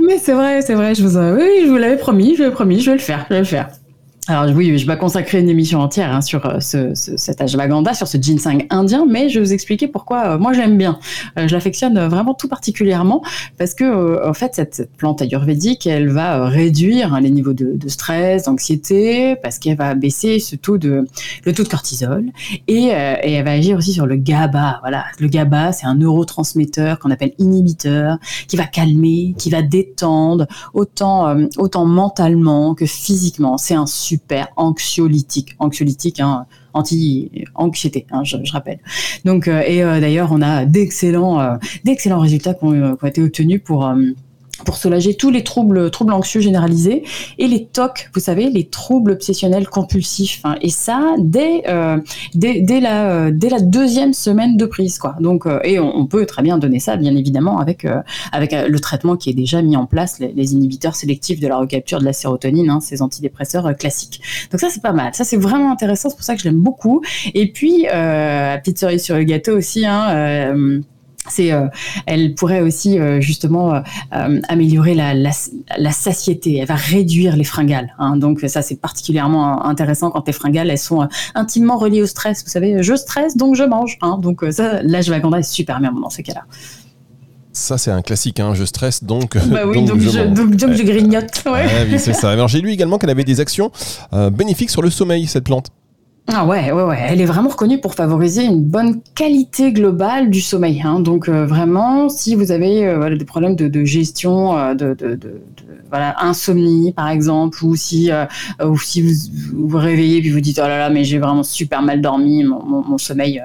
Mais 0.00 0.18
c'est 0.18 0.34
vrai, 0.34 0.60
c'est 0.60 0.74
vrai. 0.74 0.94
Je 0.96 1.06
vous, 1.06 1.16
oui, 1.16 1.62
je 1.64 1.68
vous 1.68 1.76
l'avais 1.76 1.96
promis, 1.96 2.34
je 2.34 2.42
l'avais 2.42 2.54
promis, 2.54 2.80
je 2.80 2.90
vais 2.90 2.96
le 2.96 3.02
faire, 3.02 3.26
je 3.30 3.34
vais 3.34 3.40
le 3.40 3.46
faire. 3.46 3.68
Alors 4.28 4.52
oui, 4.56 4.76
je 4.76 4.86
vais 4.88 4.98
consacrer 4.98 5.38
une 5.38 5.48
émission 5.48 5.80
entière 5.80 6.12
hein, 6.12 6.20
sur 6.20 6.44
euh, 6.46 6.58
ce, 6.58 6.96
ce, 6.96 7.16
cet 7.16 7.40
ashwagandha, 7.40 7.94
sur 7.94 8.08
ce 8.08 8.16
ginseng 8.16 8.66
indien, 8.70 9.06
mais 9.08 9.28
je 9.28 9.38
vais 9.38 9.44
vous 9.44 9.52
expliquer 9.52 9.86
pourquoi 9.86 10.30
euh, 10.34 10.38
moi 10.38 10.52
j'aime 10.52 10.76
bien. 10.76 10.98
Euh, 11.38 11.46
je 11.46 11.54
l'affectionne 11.54 11.96
vraiment 12.08 12.34
tout 12.34 12.48
particulièrement 12.48 13.22
parce 13.56 13.72
que 13.72 14.26
en 14.26 14.34
fait 14.34 14.56
cette, 14.56 14.90
plante 14.96 15.22
ayurvédique, 15.22 15.86
elle 15.86 16.08
va 16.08 16.48
réduire 16.48 17.14
hein, 17.14 17.20
les 17.20 17.30
niveaux 17.30 17.52
de, 17.52 17.78
stress, 17.88 18.44
d'anxiété, 18.44 19.36
parce 19.44 19.60
qu'elle 19.60 19.76
va 19.76 19.94
baisser 19.94 20.40
ce 20.40 20.56
taux 20.56 20.76
de 20.76 21.06
le 21.44 21.52
taux 21.52 21.62
de 21.62 21.68
cortisol 21.68 22.24
et, 22.66 22.86
elle 22.86 23.44
va 23.44 23.52
agir 23.52 23.78
aussi 23.78 23.92
sur 23.92 24.06
le 24.06 24.16
GABA. 24.16 24.78
Voilà, 24.80 25.04
le 25.20 25.28
GABA, 25.28 25.72
c'est 25.72 25.86
un 25.86 25.94
neurotransmetteur 25.94 26.98
qu'on 26.98 27.10
appelle 27.10 27.32
inhibiteur, 27.38 28.18
qui 28.48 28.56
va 28.56 28.64
calmer, 28.64 29.34
qui 29.38 29.50
va 29.50 29.62
détendre 29.62 30.46
autant 30.74 31.36
autant 31.58 31.86
mentalement 31.86 32.74
que 32.74 32.86
physiquement. 32.86 33.56
C'est 33.56 33.74
un 33.74 33.86
super 34.16 34.48
anxiolytique, 34.56 35.54
anxiolytique, 35.58 36.20
hein, 36.20 36.46
anti-anxiété, 36.72 38.06
hein, 38.10 38.22
je, 38.24 38.36
rappelle. 38.52 38.78
Donc, 39.24 39.48
euh, 39.48 39.62
et 39.66 39.82
euh, 39.82 40.00
d'ailleurs, 40.00 40.30
on 40.32 40.42
a 40.42 40.64
d'excellents, 40.64 41.40
euh, 41.40 41.56
d'excellents 41.84 42.20
résultats 42.20 42.54
qui 42.54 42.64
ont, 42.64 42.96
été 43.04 43.22
obtenus 43.22 43.62
pour 43.62 43.90
pour 44.64 44.76
soulager 44.76 45.14
tous 45.14 45.30
les 45.30 45.44
troubles, 45.44 45.90
troubles 45.90 46.12
anxieux 46.12 46.40
généralisés 46.40 47.04
et 47.38 47.46
les 47.46 47.66
TOC, 47.66 48.10
vous 48.14 48.20
savez, 48.20 48.48
les 48.48 48.68
troubles 48.68 49.12
obsessionnels 49.12 49.68
compulsifs. 49.68 50.40
Hein. 50.44 50.56
et 50.60 50.70
ça, 50.70 51.14
dès, 51.18 51.64
euh, 51.68 51.98
dès, 52.34 52.60
dès, 52.60 52.80
la, 52.80 53.10
euh, 53.10 53.30
dès 53.32 53.48
la 53.48 53.60
deuxième 53.60 54.12
semaine 54.12 54.56
de 54.56 54.66
prise. 54.66 54.98
Quoi. 54.98 55.16
Donc, 55.20 55.46
euh, 55.46 55.60
et 55.64 55.78
on, 55.78 56.06
peut 56.06 56.24
très 56.24 56.42
bien 56.42 56.56
donner 56.56 56.78
ça, 56.78 56.96
bien 56.96 57.16
évidemment, 57.16 57.58
avec, 57.58 57.84
avec 58.30 58.52
le 58.52 58.78
traitement 58.78 59.16
qui 59.16 59.30
est 59.30 59.34
déjà 59.34 59.60
mis 59.60 59.76
en 59.76 59.86
place, 59.86 60.20
les, 60.20 60.54
inhibiteurs 60.54 60.94
sélectifs 60.94 61.40
de 61.40 61.48
la 61.48 61.56
recapture 61.58 61.98
de 61.98 62.04
la 62.04 62.12
sérotonine, 62.12 62.70
hein, 62.70 62.80
ces 62.80 63.02
antidépresseurs 63.02 63.74
classiques. 63.76 64.20
Donc 64.52 64.60
ça, 64.60 64.68
c'est 64.70 64.82
pas 64.82 64.92
mal. 64.92 65.12
Ça, 65.14 65.24
c'est 65.24 65.36
vraiment 65.36 65.72
intéressant. 65.72 66.10
C'est 66.10 66.16
pour 66.16 66.24
ça 66.24 66.36
que 66.36 66.40
je 66.40 66.44
l'aime 66.44 66.60
beaucoup. 66.60 67.02
Et 67.34 67.50
puis, 67.50 67.86
petite 67.88 68.78
cerise 68.78 69.02
sur 69.02 69.16
le 69.16 69.24
gâteau 69.24 69.56
aussi, 69.56 69.84
hein, 69.84 70.82
c'est, 71.28 71.52
euh, 71.52 71.66
elle 72.06 72.34
pourrait 72.34 72.60
aussi 72.60 72.98
euh, 72.98 73.20
justement 73.20 73.74
euh, 73.74 74.40
améliorer 74.48 74.94
la, 74.94 75.14
la, 75.14 75.30
la, 75.78 75.90
satiété. 75.90 76.58
Elle 76.58 76.66
va 76.66 76.74
réduire 76.74 77.36
les 77.36 77.44
fringales. 77.44 77.94
Hein. 77.98 78.16
donc 78.16 78.40
ça 78.46 78.62
c'est 78.62 78.80
particulièrement 78.80 79.64
intéressant 79.64 80.10
quand 80.10 80.26
les 80.26 80.32
fringales 80.32 80.70
elles 80.70 80.78
sont 80.78 81.08
intimement 81.34 81.76
reliées 81.76 82.02
au 82.02 82.06
stress. 82.06 82.44
Vous 82.44 82.50
savez, 82.50 82.82
je 82.82 82.94
stresse 82.94 83.36
donc 83.36 83.54
je 83.54 83.64
mange. 83.64 83.98
Hein. 84.02 84.18
donc 84.20 84.44
ça, 84.50 84.82
l'ashwagandha 84.82 85.40
est 85.40 85.42
super 85.42 85.80
bien 85.80 85.92
dans 85.92 86.10
ces 86.10 86.22
cas-là. 86.22 86.42
Ça, 87.52 87.78
c'est 87.78 87.90
un 87.90 88.02
classique, 88.02 88.38
hein. 88.38 88.52
je 88.52 88.64
stresse, 88.66 89.02
donc, 89.02 89.38
bah 89.48 89.62
oui, 89.66 89.82
donc, 89.82 89.98
je, 89.98 90.24
donc, 90.26 90.58
je, 90.74 90.82
grignote. 90.82 91.42
Ouais. 91.46 91.64
oui, 91.90 91.98
c'est 91.98 92.12
ça. 92.12 92.30
Alors, 92.32 92.48
j'ai 92.48 92.60
lu 92.60 92.70
également 92.70 92.98
qu'elle 92.98 93.08
avait 93.08 93.24
des 93.24 93.40
actions 93.40 93.72
bénéfiques 94.30 94.68
sur 94.68 94.82
le 94.82 94.90
sommeil, 94.90 95.26
cette 95.26 95.44
plante. 95.44 95.70
Ah 96.28 96.44
ouais, 96.44 96.72
ouais, 96.72 96.82
ouais. 96.82 96.98
Elle 97.08 97.20
est 97.20 97.24
vraiment 97.26 97.50
reconnue 97.50 97.80
pour 97.80 97.94
favoriser 97.94 98.44
une 98.44 98.60
bonne 98.60 99.00
qualité 99.14 99.72
globale 99.72 100.28
du 100.28 100.40
sommeil. 100.40 100.82
Hein. 100.84 100.98
Donc 100.98 101.28
euh, 101.28 101.46
vraiment, 101.46 102.08
si 102.08 102.34
vous 102.34 102.50
avez 102.50 102.84
euh, 102.84 102.96
voilà, 102.96 103.14
des 103.16 103.24
problèmes 103.24 103.54
de, 103.54 103.68
de 103.68 103.84
gestion, 103.84 104.58
euh, 104.58 104.74
de, 104.74 104.94
de, 104.94 105.14
de, 105.14 105.40
voilà, 105.88 106.16
insomnie 106.18 106.92
par 106.92 107.10
exemple, 107.10 107.64
ou 107.64 107.76
si, 107.76 108.10
ou 108.60 108.76
si 108.76 109.02
vous, 109.02 109.68
vous 109.68 109.78
réveillez 109.78 110.20
puis 110.20 110.30
vous 110.30 110.40
dites 110.40 110.58
oh 110.60 110.66
là 110.66 110.78
là, 110.78 110.90
mais 110.90 111.04
j'ai 111.04 111.18
vraiment 111.18 111.44
super 111.44 111.80
mal 111.80 112.00
dormi, 112.00 112.42
mon, 112.42 112.60
mon, 112.64 112.82
mon 112.82 112.98
sommeil 112.98 113.40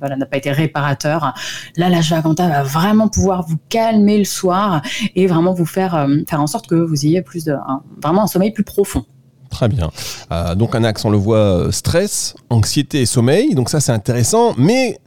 n'a 0.00 0.26
pas 0.26 0.36
été 0.36 0.52
réparateur. 0.52 1.34
Là, 1.76 1.88
l'ashwagandha 1.88 2.48
va 2.48 2.62
vraiment 2.62 3.08
pouvoir 3.08 3.44
vous 3.46 3.58
calmer 3.68 4.18
le 4.18 4.24
soir 4.24 4.80
et 5.16 5.26
vraiment 5.26 5.54
vous 5.54 5.66
faire 5.66 6.06
faire 6.28 6.40
en 6.40 6.46
sorte 6.46 6.68
que 6.68 6.76
vous 6.76 7.04
ayez 7.04 7.22
plus 7.22 7.44
de 7.44 7.54
vraiment 8.00 8.22
un 8.22 8.26
sommeil 8.28 8.52
plus 8.52 8.64
profond. 8.64 9.04
Très 9.52 9.68
bien. 9.68 9.90
donc 10.56 10.74
un 10.74 10.82
axe, 10.82 11.04
on 11.04 11.10
le 11.10 11.18
voit, 11.18 11.68
stress, 11.70 12.34
anxiété 12.50 13.02
et 13.02 13.06
sommeil. 13.06 13.54
Donc 13.54 13.68
ça, 13.68 13.78
c'est 13.78 13.92
intéressant. 13.92 14.54
Mais 14.56 14.98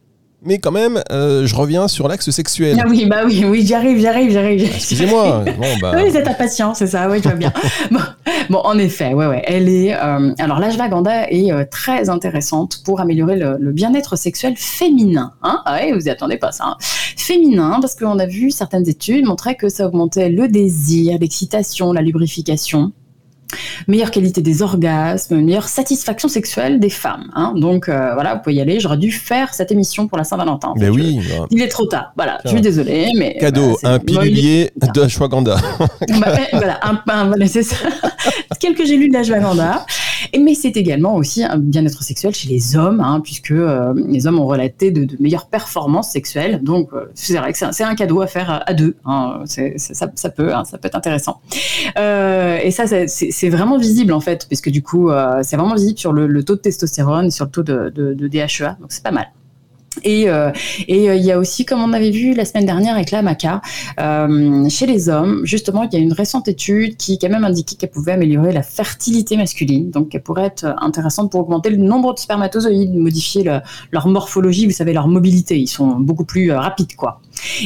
mais 0.46 0.60
quand 0.60 0.72
même, 0.72 1.02
euh, 1.12 1.48
je 1.48 1.56
reviens 1.56 1.88
sur 1.88 2.08
l'axe 2.08 2.30
sexuel. 2.30 2.78
Ah 2.80 2.86
oui, 2.88 3.08
bah 3.08 3.24
oui, 3.25 3.44
oui, 3.46 3.66
j'arrive, 3.66 4.00
j'arrive, 4.00 4.32
j'arrive. 4.32 4.64
Excusez-moi. 4.64 5.44
bah... 5.82 5.94
Oui, 5.96 6.12
c'est 6.12 6.22
ta 6.22 6.36
patience, 6.36 6.78
c'est 6.78 6.88
ça, 6.88 7.10
oui, 7.10 7.20
tu 7.20 7.28
vois 7.28 7.38
bien. 7.38 7.52
bon, 8.50 8.60
en 8.60 8.78
effet, 8.78 9.14
ouais, 9.16 9.25
ouais, 9.25 9.42
elle 9.46 9.68
est. 9.68 9.96
Euh, 9.96 10.34
alors, 10.38 10.60
l'ashwagandha 10.60 11.32
est 11.32 11.52
euh, 11.52 11.66
très 11.70 12.10
intéressante 12.10 12.84
pour 12.86 13.00
améliorer 13.00 13.38
le, 13.38 13.72
bien-être 13.72 14.16
sexuel 14.16 14.54
féminin. 14.56 15.34
Hein 15.42 15.64
ah 15.66 15.80
oui, 15.82 15.92
vous 15.94 16.06
y 16.06 16.10
attendez 16.12 16.38
pas 16.38 16.52
ça. 16.52 16.66
Hein. 16.66 16.78
Féminin, 17.18 17.80
parce 17.82 17.96
qu'on 17.96 18.20
a 18.20 18.28
vu 18.28 18.52
certaines 18.52 18.88
études 18.88 19.25
montrer 19.25 19.56
que 19.56 19.68
ça 19.68 19.88
augmentait 19.88 20.30
le 20.30 20.48
désir, 20.48 21.18
l'excitation, 21.20 21.92
la 21.92 22.02
lubrification 22.02 22.94
meilleure 23.88 24.12
qualité 24.12 24.42
des 24.42 24.62
orgasmes, 24.62 25.42
meilleure 25.42 25.68
satisfaction 25.68 26.28
sexuelle 26.28 26.80
des 26.80 26.90
femmes. 26.90 27.32
Hein. 27.36 27.54
Donc 27.56 27.90
euh, 27.90 28.14
voilà, 28.14 28.36
vous 28.36 28.42
pouvez 28.42 28.56
y 28.56 28.62
aller. 28.62 28.80
J'aurais 28.80 28.98
dû 28.98 29.12
faire 29.12 29.54
cette 29.54 29.72
émission 29.72 30.08
pour 30.08 30.18
la 30.18 30.24
Saint-Valentin. 30.24 30.74
Mais 30.78 30.90
oui. 30.90 31.20
Bah. 31.30 31.46
Il 31.52 31.62
est 31.62 31.68
trop 31.68 31.86
tard. 31.86 32.14
Voilà, 32.16 32.40
je 32.44 32.50
suis 32.50 32.62
désolée, 32.62 33.12
mais 33.18 33.38
cadeau, 33.40 33.78
un 33.84 34.00
pilulier 34.00 34.72
de 34.75 35.02
ashwagandha. 35.02 35.58
bah, 36.20 36.38
voilà, 36.54 36.80
un, 36.84 37.48
c'est 37.48 37.64
ça. 37.64 37.75
Quelques 38.60 38.86
j'ai 38.86 38.98
lu 38.98 39.10
de 39.10 39.14
l'ashwagandha. 39.14 39.86
Mais 40.39 40.53
c'est 40.53 40.77
également 40.77 41.15
aussi 41.15 41.44
un 41.44 41.58
bien-être 41.58 42.03
sexuel 42.03 42.34
chez 42.34 42.50
les 42.50 42.75
hommes, 42.75 43.01
hein, 43.01 43.22
puisque 43.22 43.51
euh, 43.51 43.94
les 44.08 44.27
hommes 44.27 44.39
ont 44.39 44.46
relaté 44.46 44.91
de, 44.91 45.08
meilleures 45.20 45.48
performances 45.48 46.12
sexuelles. 46.12 46.62
Donc, 46.63 46.89
euh, 46.94 47.05
c'est 47.13 47.38
vrai 47.38 47.51
que 47.53 47.58
c'est 47.72 47.84
un, 47.84 47.96
cadeau 47.96 48.22
à 48.22 48.27
faire 48.27 48.63
à, 48.65 48.74
deux. 48.74 48.96
Hein. 49.05 49.44
ça, 49.46 50.29
peut, 50.29 50.53
hein, 50.53 50.65
ça 50.65 50.77
peut 50.77 50.88
être 50.88 50.96
intéressant. 50.96 51.39
Euh, 51.98 52.58
et 52.62 52.72
ça, 52.72 52.86
c'est 53.08 53.50
vraiment 53.50 53.77
visible 53.77 54.13
en 54.13 54.20
fait, 54.20 54.48
puisque 54.48 54.70
du 54.70 54.82
coup, 54.82 55.10
c'est 55.41 55.55
vraiment 55.55 55.75
visible 55.75 55.98
sur 55.98 56.13
le, 56.13 56.44
taux 56.44 56.55
de 56.55 56.62
testostérone 56.62 57.32
sur 57.32 57.46
le 57.46 57.51
taux 57.51 57.63
de, 57.63 57.89
de 57.89 58.27
DHEA. 58.27 58.77
Donc, 58.79 58.91
c'est 58.91 59.03
pas 59.03 59.12
mal. 59.12 59.27
Et 60.04 60.30
euh, 60.30 60.52
et 60.88 61.10
euh, 61.10 61.16
il 61.16 61.24
y 61.24 61.32
a 61.32 61.40
aussi, 61.40 61.66
comme 61.66 61.82
on 61.82 61.94
avait 61.94 62.12
vu 62.12 62.34
la 62.34 62.46
semaine 62.46 62.66
dernière 62.66 62.96
avec 62.96 63.12
la 63.12 63.22
maca, 63.22 63.62
euh, 64.00 64.68
chez 64.70 64.86
les 64.86 65.10
hommes, 65.10 65.42
justement, 65.46 65.84
il 65.84 65.94
y 65.94 65.98
a 65.98 66.00
une 66.00 66.14
récente 66.14 66.48
étude 66.48 66.98
qui, 66.98 67.20
a 67.24 67.30
même 67.30 67.44
indiqué 67.44 67.75
qu'elle 67.75 67.90
pouvait 67.90 68.12
améliorer 68.12 68.52
la 68.52 68.62
fertilité 68.62 69.38
masculine. 69.38 69.90
Donc, 69.90 70.14
elle 70.14 70.22
pourrait 70.22 70.46
être 70.46 70.75
intéressante 70.80 71.32
pour 71.32 71.42
augmenter 71.42 71.70
le 71.70 71.78
nombre 71.78 72.14
de 72.14 72.20
spermatozoïdes, 72.20 72.94
modifier 72.96 73.50
leur 73.92 74.08
morphologie, 74.08 74.66
vous 74.66 74.74
savez, 74.74 74.94
leur 74.94 75.08
mobilité. 75.08 75.58
Ils 75.58 75.68
sont 75.68 76.00
beaucoup 76.00 76.25
plus 76.25 76.52
rapides, 76.52 76.96
quoi. 76.96 77.20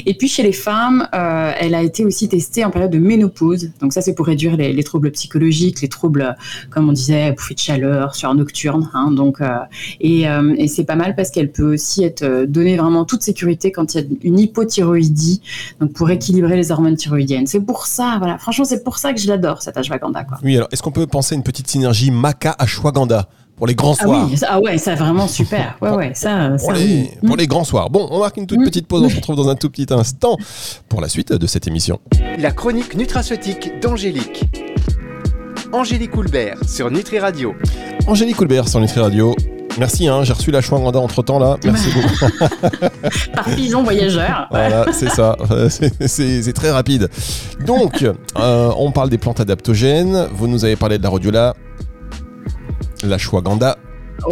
Et 0.05 0.13
puis 0.13 0.27
chez 0.27 0.43
les 0.43 0.51
femmes, 0.51 1.07
euh, 1.13 1.51
elle 1.59 1.75
a 1.75 1.81
été 1.81 2.05
aussi 2.05 2.29
testée 2.29 2.65
en 2.65 2.71
période 2.71 2.91
de 2.91 2.99
ménopause. 2.99 3.71
Donc 3.79 3.93
ça, 3.93 4.01
c'est 4.01 4.13
pour 4.13 4.25
réduire 4.25 4.57
les, 4.57 4.83
troubles 4.83 5.11
psychologiques, 5.11 5.81
les 5.81 5.89
troubles, 5.89 6.35
comme 6.69 6.89
on 6.89 6.93
disait, 6.93 7.31
bouffées 7.31 7.55
de 7.55 7.59
chaleur, 7.59 8.15
sueur 8.15 8.35
nocturne. 8.35 8.89
Hein, 8.93 9.11
donc, 9.11 9.41
euh, 9.41 9.57
et, 9.99 10.29
euh, 10.29 10.53
et 10.57 10.67
c'est 10.67 10.83
pas 10.83 10.95
mal 10.95 11.15
parce 11.15 11.31
qu'elle 11.31 11.51
peut 11.51 11.73
aussi 11.73 12.03
être 12.03 12.45
donnée 12.45 12.77
vraiment 12.77 13.05
toute 13.05 13.21
sécurité 13.21 13.71
quand 13.71 13.93
il 13.93 14.01
y 14.01 14.03
a 14.03 14.07
une 14.23 14.39
hypothyroïdie, 14.39 15.41
donc 15.79 15.93
pour 15.93 16.09
équilibrer 16.09 16.55
les 16.55 16.71
hormones 16.71 16.95
thyroïdiennes. 16.95 17.47
C'est 17.47 17.61
pour 17.61 17.85
ça, 17.85 18.15
voilà. 18.19 18.37
Franchement, 18.37 18.65
c'est 18.65 18.83
pour 18.83 18.97
ça 18.97 19.13
que 19.13 19.19
je 19.19 19.27
l'adore 19.27 19.61
cette 19.61 19.77
ashwagandha. 19.77 20.25
Oui, 20.43 20.55
alors 20.55 20.67
est-ce 20.71 20.81
qu'on 20.81 20.91
peut 20.91 21.07
penser 21.07 21.35
à 21.35 21.37
une 21.37 21.43
petite 21.43 21.67
synergie 21.67 22.11
maca 22.11 22.55
ashwagandha 22.57 23.29
pour 23.59 23.67
les 23.67 23.75
grands 23.75 23.93
soirs. 23.93 24.21
Ah, 24.23 24.27
oui, 24.31 24.39
ah 24.47 24.59
ouais, 24.61 24.77
ça 24.77 24.95
vraiment 24.95 25.27
super. 25.27 25.77
Ouais, 25.81 25.91
ouais, 25.91 26.11
ça, 26.13 26.51
pour, 26.59 26.71
les, 26.71 27.11
pour 27.25 27.35
les 27.35 27.47
grands 27.47 27.63
soirs. 27.63 27.89
Bon, 27.89 28.07
on 28.11 28.19
marque 28.19 28.37
une 28.37 28.47
toute 28.47 28.59
mm. 28.59 28.65
petite 28.65 28.87
pause. 28.87 29.03
On 29.03 29.09
se 29.09 29.15
retrouve 29.17 29.35
dans 29.35 29.49
un 29.49 29.55
tout 29.55 29.69
petit 29.69 29.87
instant 29.93 30.37
pour 30.87 31.01
la 31.01 31.09
suite 31.09 31.33
de 31.33 31.47
cette 31.47 31.67
émission. 31.67 31.99
La 32.37 32.51
chronique 32.51 32.95
nutraceutique 32.95 33.79
d'Angélique. 33.81 34.45
Angélique 35.73 36.11
Coulbert 36.11 36.57
sur 36.67 36.89
Nutri 36.89 37.19
Radio. 37.19 37.53
Angélique 38.07 38.37
Coulbert 38.37 38.67
sur 38.67 38.79
Nutri 38.79 38.99
Radio. 39.01 39.35
Merci, 39.77 40.07
hein, 40.07 40.23
j'ai 40.23 40.33
reçu 40.33 40.51
la 40.51 40.61
chouanganda 40.61 40.99
entre 40.99 41.21
temps 41.21 41.39
là. 41.39 41.57
Merci 41.63 41.89
beaucoup. 41.91 42.33
Par 43.33 43.45
pigeon 43.55 43.83
voyageur. 43.83 44.47
Voilà, 44.51 44.85
c'est 44.91 45.09
ça. 45.09 45.37
C'est 45.69 46.53
très 46.53 46.71
rapide. 46.71 47.09
Donc, 47.65 48.03
euh, 48.03 48.71
on 48.77 48.91
parle 48.91 49.09
des 49.09 49.17
plantes 49.17 49.39
adaptogènes. 49.39 50.27
Vous 50.33 50.47
nous 50.47 50.65
avez 50.65 50.75
parlé 50.75 50.97
de 50.97 51.03
la 51.03 51.09
rhodiola 51.09 51.55
la 53.03 53.17
Shwaganda 53.17 53.77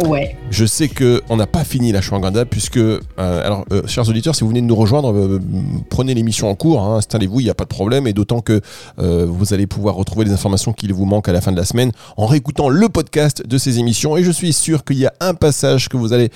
Ouais. 0.06 0.36
Je 0.50 0.64
sais 0.64 0.88
que 0.88 1.22
on 1.28 1.36
n'a 1.36 1.46
pas 1.46 1.64
fini 1.64 1.92
la 1.92 2.00
Shwanganda 2.00 2.44
puisque, 2.44 2.76
euh, 2.76 3.00
alors, 3.18 3.64
euh, 3.72 3.86
chers 3.86 4.08
auditeurs, 4.08 4.34
si 4.34 4.42
vous 4.42 4.48
venez 4.48 4.60
de 4.60 4.66
nous 4.66 4.74
rejoindre, 4.74 5.12
euh, 5.12 5.40
prenez 5.90 6.14
l'émission 6.14 6.48
en 6.48 6.54
cours, 6.54 6.82
hein, 6.82 6.96
installez-vous, 6.96 7.40
il 7.40 7.44
n'y 7.44 7.50
a 7.50 7.54
pas 7.54 7.64
de 7.64 7.68
problème, 7.68 8.06
et 8.06 8.12
d'autant 8.12 8.40
que 8.40 8.60
vous 8.98 9.54
allez 9.54 9.66
pouvoir 9.66 9.94
retrouver 9.94 10.24
les 10.24 10.32
informations 10.32 10.72
qu'il 10.72 10.92
vous 10.92 11.04
manque 11.04 11.28
à 11.28 11.32
la 11.32 11.40
fin 11.40 11.52
de 11.52 11.56
la 11.56 11.64
semaine 11.64 11.92
en 12.16 12.26
réécoutant 12.26 12.68
le 12.68 12.88
podcast 12.88 13.46
de 13.46 13.58
ces 13.58 13.78
émissions. 13.78 14.16
Et 14.16 14.22
je 14.22 14.30
suis 14.30 14.52
sûr 14.52 14.84
qu'il 14.84 14.98
y 14.98 15.06
a 15.06 15.12
un 15.20 15.34
passage 15.34 15.88
que 15.88 15.96
vous 15.96 16.12
allez 16.12 16.30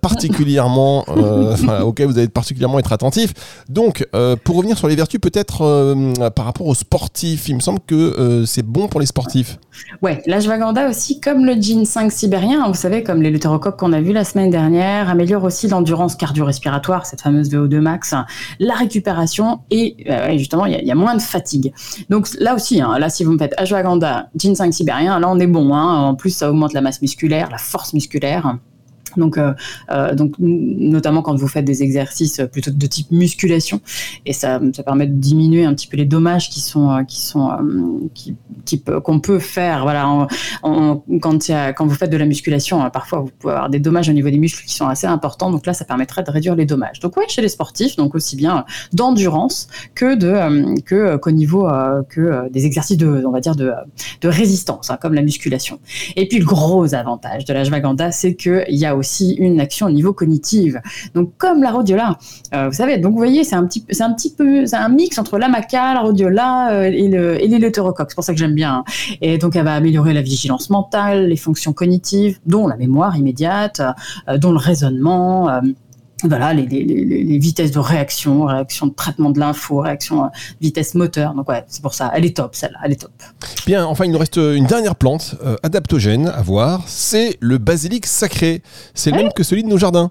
particulièrement, 0.00 1.04
auquel 1.82 2.08
vous 2.08 2.18
allez 2.18 2.28
particulièrement 2.28 2.78
être 2.78 2.92
attentif. 2.92 3.32
Donc, 3.68 4.06
pour 4.44 4.56
revenir 4.56 4.78
sur 4.78 4.88
les 4.88 4.96
vertus, 4.96 5.20
peut-être 5.20 6.30
par 6.30 6.44
rapport 6.44 6.66
aux 6.66 6.74
sportifs, 6.74 7.48
il 7.48 7.56
me 7.56 7.60
semble 7.60 7.80
que 7.86 8.44
c'est 8.46 8.64
bon 8.64 8.88
pour 8.88 9.00
les 9.00 9.06
sportifs. 9.06 9.58
Ouais, 10.02 10.22
la 10.26 10.40
Shwaganda 10.40 10.88
aussi, 10.88 11.20
comme 11.20 11.44
le 11.44 11.54
ginseng 11.54 12.10
sibérien, 12.10 12.66
vous 12.66 12.74
savez 12.74 13.02
comme 13.02 13.22
les 13.22 13.30
lutérocoques 13.30 13.78
qu'on 13.78 13.92
a 13.92 14.00
vu 14.00 14.12
la 14.12 14.24
semaine 14.24 14.50
dernière, 14.50 15.08
améliore 15.08 15.44
aussi 15.44 15.68
l'endurance 15.68 16.16
cardio-respiratoire, 16.16 17.06
cette 17.06 17.20
fameuse 17.20 17.50
VO2 17.50 17.80
max, 17.80 18.14
la 18.58 18.74
récupération 18.74 19.60
et 19.70 19.96
euh, 20.08 20.36
justement, 20.38 20.66
il 20.66 20.84
y, 20.84 20.90
a 20.90 20.94
moins 20.94 21.14
de 21.14 21.22
fatigue. 21.22 21.72
Donc 22.10 22.28
là 22.38 22.54
aussi, 22.54 22.80
hein, 22.80 22.98
là 22.98 23.08
si 23.08 23.24
vous 23.24 23.32
me 23.32 23.38
faites 23.38 23.54
ashwagandha, 23.58 24.28
ginseng 24.36 24.72
sibérien, 24.72 25.18
là 25.18 25.28
on 25.28 25.38
est 25.38 25.46
bon. 25.46 25.74
Hein. 25.74 26.08
En 26.08 26.14
plus, 26.14 26.30
ça 26.30 26.50
augmente 26.50 26.72
la 26.72 26.80
masse 26.80 27.02
musculaire, 27.02 27.48
la 27.50 27.58
force 27.58 27.92
musculaire. 27.92 28.56
Donc, 29.18 29.38
euh, 29.38 29.52
euh, 29.90 30.14
donc, 30.14 30.34
notamment 30.38 31.22
quand 31.22 31.34
vous 31.36 31.48
faites 31.48 31.64
des 31.64 31.82
exercices 31.82 32.40
plutôt 32.50 32.70
de 32.70 32.86
type 32.86 33.10
musculation, 33.10 33.80
et 34.26 34.32
ça, 34.32 34.60
ça 34.74 34.82
permet 34.82 35.06
de 35.06 35.14
diminuer 35.14 35.64
un 35.64 35.74
petit 35.74 35.86
peu 35.86 35.96
les 35.96 36.04
dommages 36.04 36.48
qui 36.48 36.60
sont, 36.60 36.90
euh, 36.90 37.02
qui 37.02 37.20
sont, 37.20 37.50
qui, 38.14 38.36
qu'on 39.02 39.20
peut 39.20 39.38
faire. 39.38 39.82
Voilà, 39.82 40.28
quand, 40.62 41.50
quand 41.50 41.86
vous 41.86 41.94
faites 41.94 42.10
de 42.10 42.16
la 42.16 42.26
musculation, 42.26 42.88
parfois 42.90 43.20
vous 43.20 43.30
pouvez 43.38 43.54
avoir 43.54 43.70
des 43.70 43.80
dommages 43.80 44.08
au 44.08 44.12
niveau 44.12 44.30
des 44.30 44.38
muscles 44.38 44.64
qui 44.64 44.74
sont 44.74 44.86
assez 44.86 45.06
importants. 45.06 45.50
Donc 45.50 45.66
là, 45.66 45.74
ça 45.74 45.84
permettrait 45.84 46.22
de 46.22 46.30
réduire 46.30 46.54
les 46.54 46.66
dommages. 46.66 47.00
Donc 47.00 47.16
oui, 47.16 47.24
chez 47.28 47.42
les 47.42 47.48
sportifs, 47.48 47.96
donc 47.96 48.14
aussi 48.14 48.36
bien 48.36 48.64
d'endurance 48.92 49.68
que 49.94 50.14
de 50.14 50.80
que 50.82 51.16
qu'au 51.16 51.30
niveau 51.30 51.68
que 52.08 52.48
des 52.50 52.66
exercices 52.66 52.96
de, 52.96 53.24
on 53.26 53.30
va 53.30 53.40
dire 53.40 53.56
de, 53.56 53.72
de 54.20 54.28
résistance, 54.28 54.90
hein, 54.90 54.98
comme 55.00 55.14
la 55.14 55.22
musculation. 55.22 55.80
Et 56.16 56.28
puis 56.28 56.38
le 56.38 56.44
gros 56.44 56.94
avantage 56.94 57.44
de 57.44 57.52
la 57.52 57.64
Jvaganda, 57.64 58.12
c'est 58.12 58.34
qu'il 58.34 58.64
y 58.68 58.86
a 58.86 58.96
aussi 58.96 59.07
une 59.38 59.60
action 59.60 59.86
au 59.86 59.90
niveau 59.90 60.12
cognitif. 60.12 60.74
Donc 61.14 61.32
comme 61.38 61.62
la 61.62 61.70
rhodiola, 61.70 62.18
euh, 62.54 62.68
vous 62.68 62.74
savez, 62.74 62.98
donc 62.98 63.12
vous 63.12 63.18
voyez, 63.18 63.44
c'est 63.44 63.56
un 63.56 63.64
petit, 63.64 63.80
peu, 64.36 64.66
c'est 64.66 64.76
un 64.76 64.88
mix 64.88 65.18
entre 65.18 65.38
la 65.38 65.48
maca, 65.48 65.94
la 65.94 66.00
rhodiola 66.00 66.72
euh, 66.72 66.84
et, 66.84 67.08
le, 67.08 67.70
C'est 67.72 68.14
pour 68.14 68.24
ça 68.24 68.32
que 68.32 68.38
j'aime 68.38 68.54
bien. 68.54 68.84
Et 69.20 69.38
donc 69.38 69.56
elle 69.56 69.64
va 69.64 69.74
améliorer 69.74 70.12
la 70.12 70.22
vigilance 70.22 70.70
mentale, 70.70 71.28
les 71.28 71.36
fonctions 71.36 71.72
cognitives, 71.72 72.38
dont 72.46 72.66
la 72.66 72.76
mémoire 72.76 73.16
immédiate, 73.16 73.80
euh, 74.28 74.38
dont 74.38 74.52
le 74.52 74.58
raisonnement 74.58 75.60
voilà 76.24 76.52
les, 76.52 76.66
les, 76.66 76.84
les, 76.84 77.38
vitesses 77.38 77.70
de 77.70 77.78
réaction, 77.78 78.44
réaction 78.44 78.86
de 78.86 78.94
traitement 78.94 79.30
de 79.30 79.38
l'info, 79.38 79.80
réaction 79.80 80.24
euh, 80.24 80.28
vitesse 80.60 80.94
moteur. 80.94 81.34
Donc 81.34 81.48
ouais, 81.48 81.64
c'est 81.68 81.82
pour 81.82 81.94
ça, 81.94 82.10
elle 82.14 82.24
est 82.24 82.36
top 82.36 82.54
celle-là, 82.54 82.78
elle 82.84 82.92
est 82.92 83.00
top. 83.00 83.12
Bien, 83.66 83.86
enfin 83.86 84.04
il 84.04 84.10
nous 84.10 84.18
reste 84.18 84.36
une 84.36 84.66
dernière 84.66 84.96
plante 84.96 85.36
euh, 85.44 85.56
adaptogène 85.62 86.28
à 86.28 86.42
voir, 86.42 86.82
c'est 86.86 87.36
le 87.40 87.58
basilic 87.58 88.06
sacré. 88.06 88.62
C'est 88.94 89.10
le 89.10 89.16
même 89.16 89.32
que 89.32 89.42
celui 89.42 89.62
de 89.62 89.68
nos 89.68 89.78
jardins? 89.78 90.10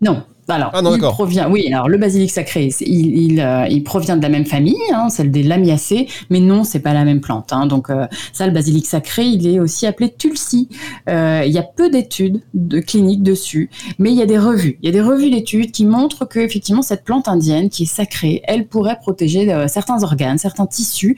Non, 0.00 0.24
alors, 0.54 0.70
ah 0.72 0.80
il 0.82 0.98
provient, 0.98 1.50
oui, 1.50 1.70
alors 1.72 1.88
le 1.88 1.98
basilic 1.98 2.30
sacré, 2.30 2.70
il, 2.80 3.40
euh, 3.40 3.66
il, 3.68 3.84
provient 3.84 4.16
de 4.16 4.22
la 4.22 4.30
même 4.30 4.46
famille, 4.46 4.80
hein, 4.92 5.10
celle 5.10 5.30
des 5.30 5.42
lamiacées, 5.42 6.08
mais 6.30 6.40
non, 6.40 6.64
c'est 6.64 6.80
pas 6.80 6.94
la 6.94 7.04
même 7.04 7.20
plante. 7.20 7.52
Hein, 7.52 7.66
donc 7.66 7.90
euh, 7.90 8.06
ça, 8.32 8.46
le 8.46 8.52
basilic 8.52 8.86
sacré, 8.86 9.24
il 9.26 9.46
est 9.46 9.60
aussi 9.60 9.86
appelé 9.86 10.10
tulsi. 10.10 10.68
Euh, 11.08 11.42
il 11.44 11.52
y 11.52 11.58
a 11.58 11.62
peu 11.62 11.90
d'études 11.90 12.40
de 12.54 12.80
cliniques 12.80 13.22
dessus, 13.22 13.68
mais 13.98 14.10
il 14.10 14.16
y 14.16 14.22
a 14.22 14.26
des 14.26 14.38
revues. 14.38 14.78
Il 14.82 14.86
y 14.86 14.88
a 14.88 14.92
des 14.92 15.02
revues 15.06 15.30
d'études 15.30 15.70
qui 15.70 15.84
montrent 15.84 16.24
que 16.24 16.38
effectivement 16.40 16.82
cette 16.82 17.04
plante 17.04 17.28
indienne 17.28 17.68
qui 17.68 17.82
est 17.82 17.86
sacrée, 17.86 18.40
elle 18.44 18.66
pourrait 18.66 18.98
protéger 18.98 19.66
certains 19.68 20.02
organes, 20.02 20.38
certains 20.38 20.66
tissus 20.66 21.16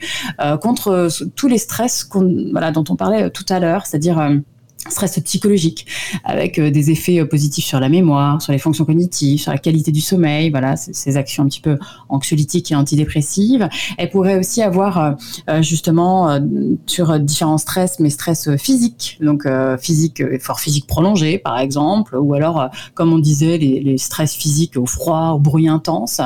contre 0.61 1.07
tous 1.35 1.47
les 1.47 1.57
stress 1.57 2.09
voilà, 2.51 2.71
dont 2.71 2.83
on 2.89 2.95
parlait 2.95 3.29
tout 3.29 3.45
à 3.49 3.59
l'heure, 3.59 3.85
c'est-à-dire 3.85 4.41
stress 4.89 5.19
psychologique 5.19 5.85
avec 6.23 6.57
euh, 6.57 6.71
des 6.71 6.91
effets 6.91 7.19
euh, 7.19 7.25
positifs 7.25 7.65
sur 7.65 7.79
la 7.79 7.89
mémoire, 7.89 8.41
sur 8.41 8.51
les 8.51 8.57
fonctions 8.57 8.85
cognitives, 8.85 9.39
sur 9.39 9.51
la 9.51 9.57
qualité 9.57 9.91
du 9.91 10.01
sommeil, 10.01 10.49
voilà, 10.49 10.75
ces 10.75 11.17
actions 11.17 11.43
un 11.43 11.47
petit 11.47 11.61
peu 11.61 11.77
anxiolytiques 12.09 12.71
et 12.71 12.75
antidépressives. 12.75 13.67
Elle 13.97 14.09
pourrait 14.09 14.39
aussi 14.39 14.61
avoir 14.61 15.15
euh, 15.49 15.61
justement 15.61 16.39
sur 16.85 17.19
différents 17.19 17.57
stress, 17.57 17.99
mais 17.99 18.09
stress 18.09 18.55
physiques, 18.57 19.17
donc 19.21 19.47
physique, 19.79 20.21
effort 20.21 20.59
physique 20.59 20.87
prolongé 20.87 21.37
par 21.37 21.59
exemple, 21.59 22.15
ou 22.15 22.33
alors 22.33 22.69
comme 22.93 23.13
on 23.13 23.19
disait 23.19 23.57
les, 23.57 23.79
les, 23.79 23.97
stress 23.97 24.33
physiques 24.33 24.77
au 24.77 24.85
froid, 24.85 25.31
au 25.35 25.39
bruit 25.39 25.67
intense. 25.67 26.21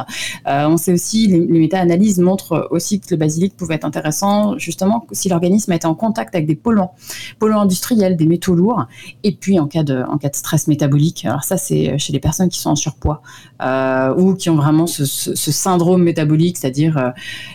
on 0.46 0.78
sait 0.78 0.94
aussi, 0.94 1.28
les, 1.28 1.40
les 1.40 1.60
méta-analyses 1.60 2.20
montrent 2.20 2.68
aussi 2.72 3.00
que 3.00 3.08
le 3.12 3.18
basilic 3.18 3.56
pouvait 3.56 3.76
être 3.76 3.86
intéressant 3.86 4.58
justement 4.58 5.06
si 5.12 5.30
l'organisme 5.30 5.72
était 5.74 5.86
en 5.86 5.96
contact 5.96 6.36
avec 6.36 6.48
des 6.48 6.56
polluants, 6.56 6.94
polluants 7.40 7.62
industriels, 7.62 8.16
des 8.16 8.26
métaux 8.26 8.45
lourd. 8.54 8.86
Et 9.24 9.32
puis 9.32 9.60
en 9.60 9.68
cas 9.68 9.84
de, 9.84 10.04
en 10.08 10.18
cas 10.18 10.30
de 10.30 10.36
stress 10.36 10.68
métabolique, 10.68 11.26
alors 11.26 11.44
ça 11.44 11.58
c'est 11.58 11.98
chez 11.98 12.14
les 12.14 12.20
personnes 12.20 12.50
qui 12.50 12.60
sont 12.60 12.72
en 12.72 12.76
surpoids 12.76 13.22
euh, 13.62 14.14
ou 14.16 14.36
qui 14.36 14.50
ont 14.50 14.56
vraiment 14.56 14.88
ce, 14.88 15.06
syndrome 15.36 16.04
métabolique, 16.04 16.58
c'est-à-dire 16.58 16.98
euh, 16.98 17.10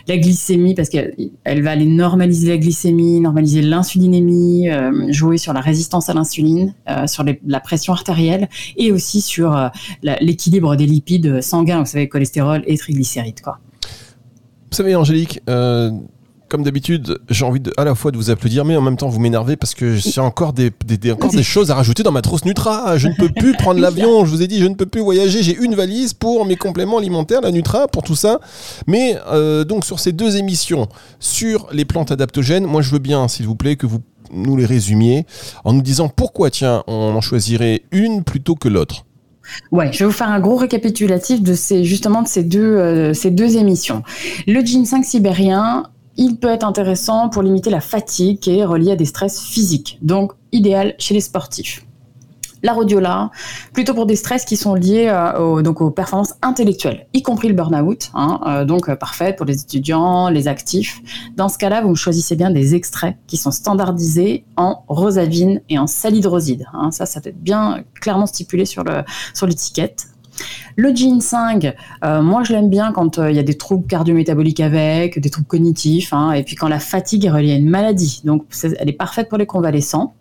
la 0.07 0.17
glycémie, 0.17 0.73
parce 0.73 0.89
qu'elle 0.89 1.13
elle 1.43 1.61
va 1.61 1.71
aller 1.71 1.85
normaliser 1.85 2.49
la 2.49 2.57
glycémie, 2.57 3.19
normaliser 3.19 3.61
l'insulinémie, 3.61 4.69
euh, 4.69 5.11
jouer 5.11 5.37
sur 5.37 5.53
la 5.53 5.61
résistance 5.61 6.09
à 6.09 6.13
l'insuline, 6.13 6.73
sur 7.05 7.23
la 7.45 7.59
pression 7.59 7.93
artérielle 7.93 8.49
et 8.77 8.91
aussi 8.91 9.21
sur 9.21 9.71
l'équilibre 10.01 10.75
des 10.75 10.85
lipides 10.85 11.41
sanguins, 11.41 11.79
vous 11.79 11.85
savez, 11.85 12.09
cholestérol 12.09 12.63
et 12.65 12.77
triglycérides. 12.77 13.41
Quoi. 13.41 13.59
Vous 14.71 14.77
savez, 14.77 14.95
Angélique, 14.95 15.41
comme 16.51 16.63
d'habitude, 16.63 17.17
j'ai 17.29 17.45
envie 17.45 17.61
à 17.77 17.85
la 17.85 17.95
fois 17.95 18.11
de 18.11 18.17
vous 18.17 18.29
applaudir, 18.29 18.65
mais 18.65 18.75
en 18.75 18.81
même 18.81 18.97
temps 18.97 19.07
vous 19.07 19.21
m'énervez 19.21 19.55
parce 19.55 19.73
que 19.73 19.95
j'ai 19.95 20.19
encore 20.19 20.51
des, 20.51 20.69
encore 21.09 21.31
des 21.31 21.43
choses 21.43 21.71
à 21.71 21.75
rajouter 21.75 22.03
dans 22.03 22.11
ma 22.11 22.21
trousse 22.21 22.43
Nutra. 22.43 22.97
Je 22.97 23.07
ne 23.07 23.13
peux 23.13 23.29
plus 23.29 23.53
prendre 23.53 23.79
l'avion. 23.79 24.25
Je 24.25 24.31
vous 24.31 24.41
ai 24.41 24.47
dit, 24.47 24.59
je 24.59 24.67
ne 24.67 24.75
peux 24.75 24.85
plus 24.85 24.99
voyager. 24.99 25.43
J'ai 25.43 25.55
une 25.55 25.75
valise 25.75 26.13
pour 26.13 26.45
mes 26.45 26.57
compléments 26.57 26.97
alimentaires, 26.97 27.39
la 27.39 27.51
Nutra, 27.51 27.87
pour 27.87 28.03
tout 28.03 28.17
ça. 28.17 28.41
Mais 28.85 29.17
euh, 29.27 29.63
donc 29.63 29.85
sur 29.85 30.01
ces 30.01 30.11
deux 30.11 30.35
émissions 30.35 30.89
sur 31.21 31.69
les 31.71 31.85
plantes 31.85 32.11
adaptogènes, 32.11 32.65
moi 32.65 32.81
je 32.81 32.91
veux 32.91 32.99
bien, 32.99 33.29
s'il 33.29 33.47
vous 33.47 33.55
plaît, 33.55 33.77
que 33.77 33.85
vous 33.85 34.01
nous 34.33 34.57
les 34.57 34.65
résumiez 34.65 35.25
en 35.63 35.71
nous 35.71 35.81
disant 35.81 36.09
pourquoi, 36.09 36.49
tiens, 36.49 36.83
on 36.85 37.15
en 37.15 37.21
choisirait 37.21 37.83
une 37.93 38.25
plutôt 38.25 38.55
que 38.55 38.67
l'autre. 38.67 39.05
Ouais, 39.71 39.93
je 39.93 39.99
vais 39.99 40.05
vous 40.05 40.11
faire 40.11 40.29
un 40.29 40.41
gros 40.41 40.57
récapitulatif 40.57 41.41
de 41.41 41.53
ces 41.53 41.85
justement 41.85 42.21
de 42.21 42.27
ces 42.27 42.43
deux 42.43 42.59
euh, 42.59 43.13
ces 43.13 43.31
deux 43.31 43.55
émissions. 43.55 44.03
Le 44.47 44.59
ginseng 44.65 45.03
sibérien, 45.03 45.85
il 46.21 46.37
peut 46.37 46.49
être 46.49 46.63
intéressant 46.63 47.29
pour 47.29 47.41
limiter 47.41 47.71
la 47.71 47.81
fatigue 47.81 48.39
qui 48.39 48.59
est 48.59 48.63
reliée 48.63 48.91
à 48.91 48.95
des 48.95 49.05
stress 49.05 49.41
physiques, 49.41 49.97
donc 50.03 50.33
idéal 50.51 50.93
chez 50.99 51.15
les 51.15 51.19
sportifs. 51.19 51.83
La 52.61 52.73
rhodiola, 52.73 53.31
plutôt 53.73 53.95
pour 53.95 54.05
des 54.05 54.15
stress 54.15 54.45
qui 54.45 54.55
sont 54.55 54.75
liés 54.75 55.07
euh, 55.09 55.63
donc 55.63 55.81
aux 55.81 55.89
performances 55.89 56.35
intellectuelles, 56.43 57.07
y 57.13 57.23
compris 57.23 57.47
le 57.47 57.55
burn-out, 57.55 58.11
hein, 58.13 58.39
euh, 58.45 58.65
donc 58.65 58.87
euh, 58.87 58.95
parfait 58.95 59.33
pour 59.33 59.47
les 59.47 59.61
étudiants, 59.61 60.29
les 60.29 60.47
actifs. 60.47 61.01
Dans 61.37 61.49
ce 61.49 61.57
cas-là, 61.57 61.81
vous 61.81 61.95
choisissez 61.95 62.35
bien 62.35 62.51
des 62.51 62.75
extraits 62.75 63.15
qui 63.25 63.37
sont 63.37 63.49
standardisés 63.49 64.45
en 64.57 64.83
rosavine 64.89 65.61
et 65.69 65.79
en 65.79 65.87
salidroside. 65.87 66.67
Hein. 66.73 66.91
ça, 66.91 67.07
ça 67.07 67.19
doit 67.19 67.31
être 67.31 67.41
bien 67.41 67.83
clairement 67.99 68.27
stipulé 68.27 68.65
sur 68.65 68.83
l'étiquette. 69.47 70.10
Le 70.75 70.95
ginseng, 70.95 71.73
euh, 72.03 72.21
moi 72.21 72.43
je 72.43 72.53
l'aime 72.53 72.69
bien 72.69 72.91
quand 72.91 73.19
euh, 73.19 73.29
il 73.29 73.35
y 73.35 73.39
a 73.39 73.43
des 73.43 73.55
troubles 73.55 73.87
cardiométaboliques 73.87 74.61
avec, 74.61 75.19
des 75.19 75.29
troubles 75.29 75.47
cognitifs, 75.47 76.13
hein, 76.13 76.31
et 76.31 76.43
puis 76.43 76.55
quand 76.55 76.67
la 76.67 76.79
fatigue 76.79 77.25
est 77.25 77.29
reliée 77.29 77.53
à 77.53 77.57
une 77.57 77.69
maladie. 77.69 78.21
Donc 78.23 78.45
elle 78.63 78.89
est 78.89 78.93
parfaite 78.93 79.29
pour 79.29 79.37
les 79.37 79.45
convalescents. 79.45 80.15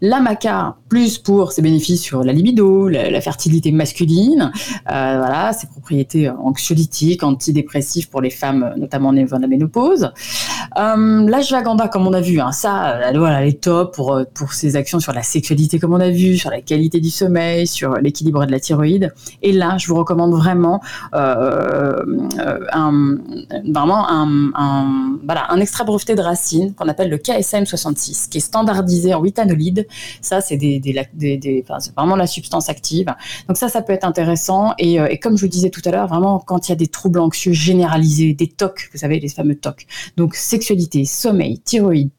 La 0.00 0.20
maca, 0.20 0.76
plus 0.88 1.18
pour 1.18 1.52
ses 1.52 1.62
bénéfices 1.62 2.02
sur 2.02 2.22
la 2.22 2.32
libido, 2.32 2.88
la, 2.88 3.20
fertilité 3.20 3.72
masculine, 3.72 4.52
euh, 4.90 5.18
voilà, 5.18 5.52
ses 5.52 5.66
propriétés 5.66 6.28
anxiolytiques, 6.30 7.24
antidépressives 7.24 8.08
pour 8.08 8.20
les 8.20 8.30
femmes, 8.30 8.72
notamment 8.76 9.08
en 9.08 9.12
de 9.12 9.40
la 9.40 9.48
ménopause. 9.48 10.12
Euh, 10.76 11.88
comme 11.90 12.06
on 12.06 12.12
a 12.12 12.20
vu, 12.20 12.40
hein, 12.40 12.52
ça, 12.52 12.98
voilà, 13.14 13.42
elle 13.42 13.48
est 13.48 13.60
top 13.60 13.94
pour, 13.94 14.14
euh, 14.14 14.24
pour 14.34 14.52
ses 14.52 14.76
actions 14.76 15.00
sur 15.00 15.12
la 15.12 15.22
sexualité, 15.22 15.78
comme 15.78 15.94
on 15.94 16.00
a 16.00 16.10
vu, 16.10 16.36
sur 16.36 16.50
la 16.50 16.60
qualité 16.60 17.00
du 17.00 17.10
sommeil, 17.10 17.66
sur 17.66 17.94
l'équilibre 17.94 18.44
de 18.44 18.52
la 18.52 18.60
thyroïde. 18.60 19.12
Et 19.42 19.52
là, 19.52 19.78
je 19.78 19.86
vous 19.88 19.94
recommande 19.94 20.34
vraiment 20.34 20.80
euh, 21.14 22.02
un, 22.72 23.18
vraiment 23.70 24.08
un, 24.10 25.18
voilà, 25.24 25.50
un 25.50 25.60
extrait 25.60 25.84
breveté 25.84 26.14
de 26.14 26.22
racine 26.22 26.74
qu'on 26.74 26.88
appelle 26.88 27.10
le 27.10 27.18
KSM 27.18 27.64
66, 27.64 28.28
qui 28.28 28.38
est 28.38 28.40
standardisé 28.40 29.14
en 29.14 29.22
8 29.22 29.38
ça, 30.20 30.40
c'est 30.40 30.56
des, 30.56 30.80
vraiment 31.96 32.16
la 32.16 32.26
substance 32.26 32.68
active. 32.68 33.14
Donc 33.46 33.56
ça, 33.56 33.68
ça 33.68 33.82
peut 33.82 33.92
être 33.92 34.04
intéressant. 34.04 34.74
Et, 34.78 35.00
euh, 35.00 35.14
comme 35.20 35.36
je 35.36 35.42
vous 35.42 35.48
disais 35.48 35.70
tout 35.70 35.82
à 35.84 35.90
l'heure, 35.90 36.06
vraiment 36.06 36.38
quand 36.38 36.68
il 36.68 36.72
y 36.72 36.74
a 36.74 36.76
des 36.76 36.86
troubles 36.86 37.20
anxieux 37.20 37.52
généralisés, 37.52 38.34
des 38.34 38.48
TOC, 38.48 38.90
vous 38.92 38.98
savez, 38.98 39.20
les 39.20 39.28
fameux 39.28 39.54
TOC. 39.54 39.86
Donc 40.16 40.34
sexualité, 40.58 41.04
sommeil, 41.04 41.60
thyroïde, 41.60 42.10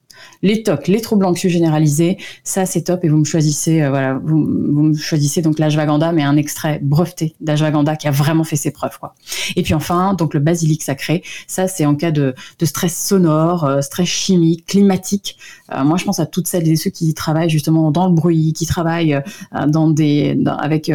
les 0.42 0.64
TOC, 0.64 0.88
les 0.88 1.02
troubles 1.02 1.26
anxieux 1.26 1.50
généralisés, 1.50 2.18
ça 2.44 2.66
c'est 2.66 2.84
top 2.84 3.04
et 3.04 3.10
vous 3.10 3.18
me 3.18 3.26
choisissez, 3.26 3.82
euh, 3.82 3.90
voilà, 3.90 4.20
vous, 4.24 4.96
choisissez 4.96 5.42
donc 5.42 5.60
l'ashwagandha, 5.60 6.12
mais 6.12 6.24
un 6.24 6.38
extrait 6.38 6.80
breveté 6.82 7.36
d'ashwagandha 7.42 7.96
qui 7.96 8.08
a 8.08 8.12
vraiment 8.12 8.44
fait 8.44 8.56
ses 8.56 8.72
preuves, 8.72 8.98
quoi. 9.00 9.16
Et 9.56 9.64
puis 9.64 9.74
enfin, 9.74 10.14
donc 10.14 10.34
le 10.34 10.40
basilic 10.40 10.84
sacré, 10.84 11.24
ça 11.48 11.68
c'est 11.68 11.86
en 11.86 11.96
cas 11.96 12.12
de, 12.12 12.34
stress 12.64 12.98
sonore, 12.98 13.66
euh, 13.66 13.82
stress 13.82 14.08
chimique, 14.08 14.66
climatique. 14.66 15.38
Euh, 15.74 15.84
moi 15.84 15.98
je 15.98 16.06
pense 16.06 16.20
à 16.20 16.26
toutes 16.26 16.48
celles 16.48 16.68
et 16.68 16.76
ceux 16.76 16.90
qui 16.90 17.14
travaillent 17.14 17.50
justement 17.50 17.92
dans 17.92 18.08
le 18.08 18.14
bruit, 18.14 18.54
qui 18.54 18.66
travaillent 18.66 19.22
dans 19.68 19.90
des, 19.90 20.38
avec 20.60 20.92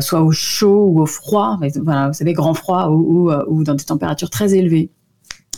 soit 0.00 0.22
au 0.22 0.32
chaud 0.32 0.86
ou 0.88 1.00
au 1.00 1.06
froid, 1.06 1.58
vous 1.60 2.12
savez 2.12 2.32
grand 2.32 2.54
froid 2.54 2.88
ou 2.88 3.64
dans 3.64 3.74
des 3.74 3.84
températures 3.84 4.30
très 4.30 4.54
élevées 4.54 4.90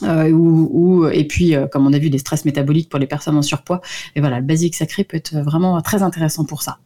euh, 0.03 0.31
ou, 0.31 1.07
et 1.09 1.25
puis, 1.25 1.55
euh, 1.55 1.67
comme 1.67 1.87
on 1.87 1.93
a 1.93 1.99
vu, 1.99 2.11
des 2.11 2.19
stress 2.19 2.45
métaboliques 2.45 2.89
pour 2.89 2.99
les 2.99 3.07
personnes 3.07 3.37
en 3.37 3.43
surpoids. 3.43 3.81
Et 4.17 4.21
voilà, 4.21 4.41
le 4.41 4.45
basique 4.45 4.75
sacré 4.75 5.05
peut 5.05 5.17
être 5.17 5.37
vraiment 5.37 5.81
très 5.83 6.03
intéressant 6.03 6.45
pour 6.45 6.63
ça. 6.63 6.79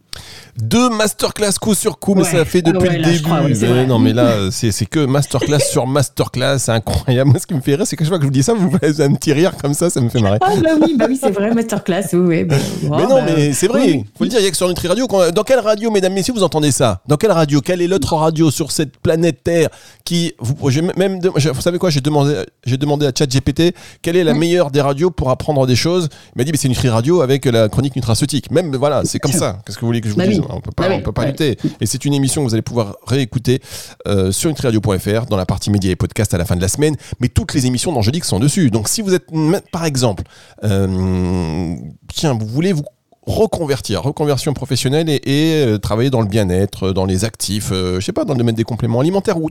Deux 0.60 0.90
masterclass 0.90 1.52
coup 1.60 1.74
sur 1.74 1.98
coup, 2.00 2.14
mais 2.16 2.24
ça 2.24 2.44
fait 2.44 2.62
ah 2.66 2.72
depuis 2.72 2.88
le 2.88 3.02
début. 3.02 3.86
non, 3.86 3.98
mais 3.98 4.12
là, 4.12 4.50
c'est 4.50 4.86
que 4.86 5.06
masterclass 5.06 5.60
sur 5.70 5.86
masterclass, 5.86 6.58
c'est 6.58 6.72
incroyable. 6.72 7.30
Moi, 7.30 7.38
ce 7.38 7.46
qui 7.46 7.54
me 7.54 7.60
fait 7.60 7.76
rire, 7.76 7.86
c'est 7.86 7.96
que 7.96 8.04
chaque 8.04 8.08
fois 8.08 8.18
que 8.18 8.24
je 8.24 8.28
vous 8.28 8.32
dis 8.32 8.42
ça, 8.42 8.54
vous 8.54 8.70
faites 8.78 9.00
un 9.00 9.14
petit 9.14 9.32
rire 9.32 9.52
comme 9.56 9.74
ça, 9.74 9.88
ça 9.88 10.00
me 10.00 10.08
fait 10.08 10.20
marrer. 10.20 10.38
Ah, 10.40 10.52
bah 10.62 10.70
oui, 10.82 10.96
bah 10.98 11.06
oui 11.08 11.18
c'est 11.20 11.30
vrai, 11.30 11.54
masterclass, 11.54 12.08
oui. 12.14 12.44
Bah, 12.44 12.56
mais 12.82 12.88
non, 12.88 13.08
bah, 13.08 13.22
mais 13.26 13.52
c'est 13.52 13.68
vrai, 13.68 13.90
il 13.90 14.04
faut 14.16 14.24
le 14.24 14.30
dire, 14.30 14.40
il 14.40 14.44
y 14.44 14.48
a 14.48 14.50
que 14.50 14.56
sur 14.56 14.68
Nutri 14.68 14.88
Radio. 14.88 15.06
Dans 15.32 15.44
quelle 15.44 15.60
radio, 15.60 15.90
mesdames, 15.90 16.12
messieurs, 16.12 16.34
vous 16.34 16.42
entendez 16.42 16.72
ça? 16.72 17.02
Dans 17.06 17.16
quelle 17.16 17.32
radio? 17.32 17.60
Quelle 17.60 17.80
est 17.80 17.86
l'autre 17.86 18.14
radio 18.16 18.50
sur 18.50 18.72
cette 18.72 18.96
planète 18.98 19.44
Terre 19.44 19.68
qui. 20.04 20.34
Vous, 20.40 20.70
même, 20.96 21.20
vous 21.20 21.60
savez 21.60 21.78
quoi? 21.78 21.90
J'ai 21.90 22.00
demandé, 22.00 22.44
demandé 22.66 23.06
à 23.06 23.12
ChatGPT 23.16 23.74
quelle 24.02 24.16
est 24.16 24.24
la 24.24 24.34
meilleure 24.34 24.70
des 24.70 24.80
radios 24.80 25.10
pour 25.10 25.30
apprendre 25.30 25.66
des 25.66 25.76
choses. 25.76 26.08
Il 26.34 26.38
m'a 26.38 26.44
dit, 26.44 26.50
mais 26.50 26.58
c'est 26.58 26.68
Nutri 26.68 26.88
Radio 26.88 27.20
avec 27.20 27.44
la 27.44 27.68
chronique 27.68 27.94
nutraceutique. 27.94 28.50
Même, 28.50 28.74
voilà, 28.76 29.02
c'est 29.04 29.18
comme 29.18 29.32
ça. 29.44 29.58
Qu'est-ce 29.64 29.76
que 29.76 29.82
vous 29.82 29.88
voulez 29.88 29.97
que 30.00 30.08
je 30.08 30.14
vous 30.14 30.22
dise 30.22 30.40
on 30.48 30.60
peut 30.60 30.70
pas, 30.70 30.88
bah 30.88 30.98
peut 31.00 31.12
pas 31.12 31.26
lutter. 31.26 31.56
Et 31.80 31.86
c'est 31.86 32.04
une 32.04 32.14
émission 32.14 32.42
que 32.42 32.48
vous 32.48 32.54
allez 32.54 32.62
pouvoir 32.62 32.96
réécouter 33.06 33.60
euh, 34.06 34.32
sur 34.32 34.50
nutriradio.fr 34.50 35.26
dans 35.26 35.36
la 35.36 35.46
partie 35.46 35.70
médias 35.70 35.90
et 35.90 35.96
podcast 35.96 36.34
à 36.34 36.38
la 36.38 36.44
fin 36.44 36.56
de 36.56 36.60
la 36.60 36.68
semaine. 36.68 36.96
Mais 37.20 37.28
toutes 37.28 37.54
les 37.54 37.66
émissions 37.66 37.92
d'Angélique 37.92 38.24
sont 38.24 38.38
dessus. 38.38 38.70
Donc 38.70 38.88
si 38.88 39.02
vous 39.02 39.14
êtes, 39.14 39.26
par 39.72 39.84
exemple, 39.84 40.24
euh, 40.64 41.74
tiens, 42.12 42.34
vous 42.34 42.46
voulez 42.46 42.72
vous 42.72 42.84
reconvertir, 43.26 44.02
reconversion 44.02 44.54
professionnelle 44.54 45.08
et, 45.10 45.20
euh, 45.26 45.78
travailler 45.78 46.10
dans 46.10 46.22
le 46.22 46.28
bien-être, 46.28 46.92
dans 46.92 47.04
les 47.04 47.24
actifs, 47.24 47.70
je 47.70 48.00
sais 48.00 48.12
pas, 48.12 48.24
dans 48.24 48.32
le 48.32 48.38
domaine 48.38 48.54
des 48.54 48.64
compléments 48.64 49.00
alimentaires 49.00 49.40
ou 49.40 49.50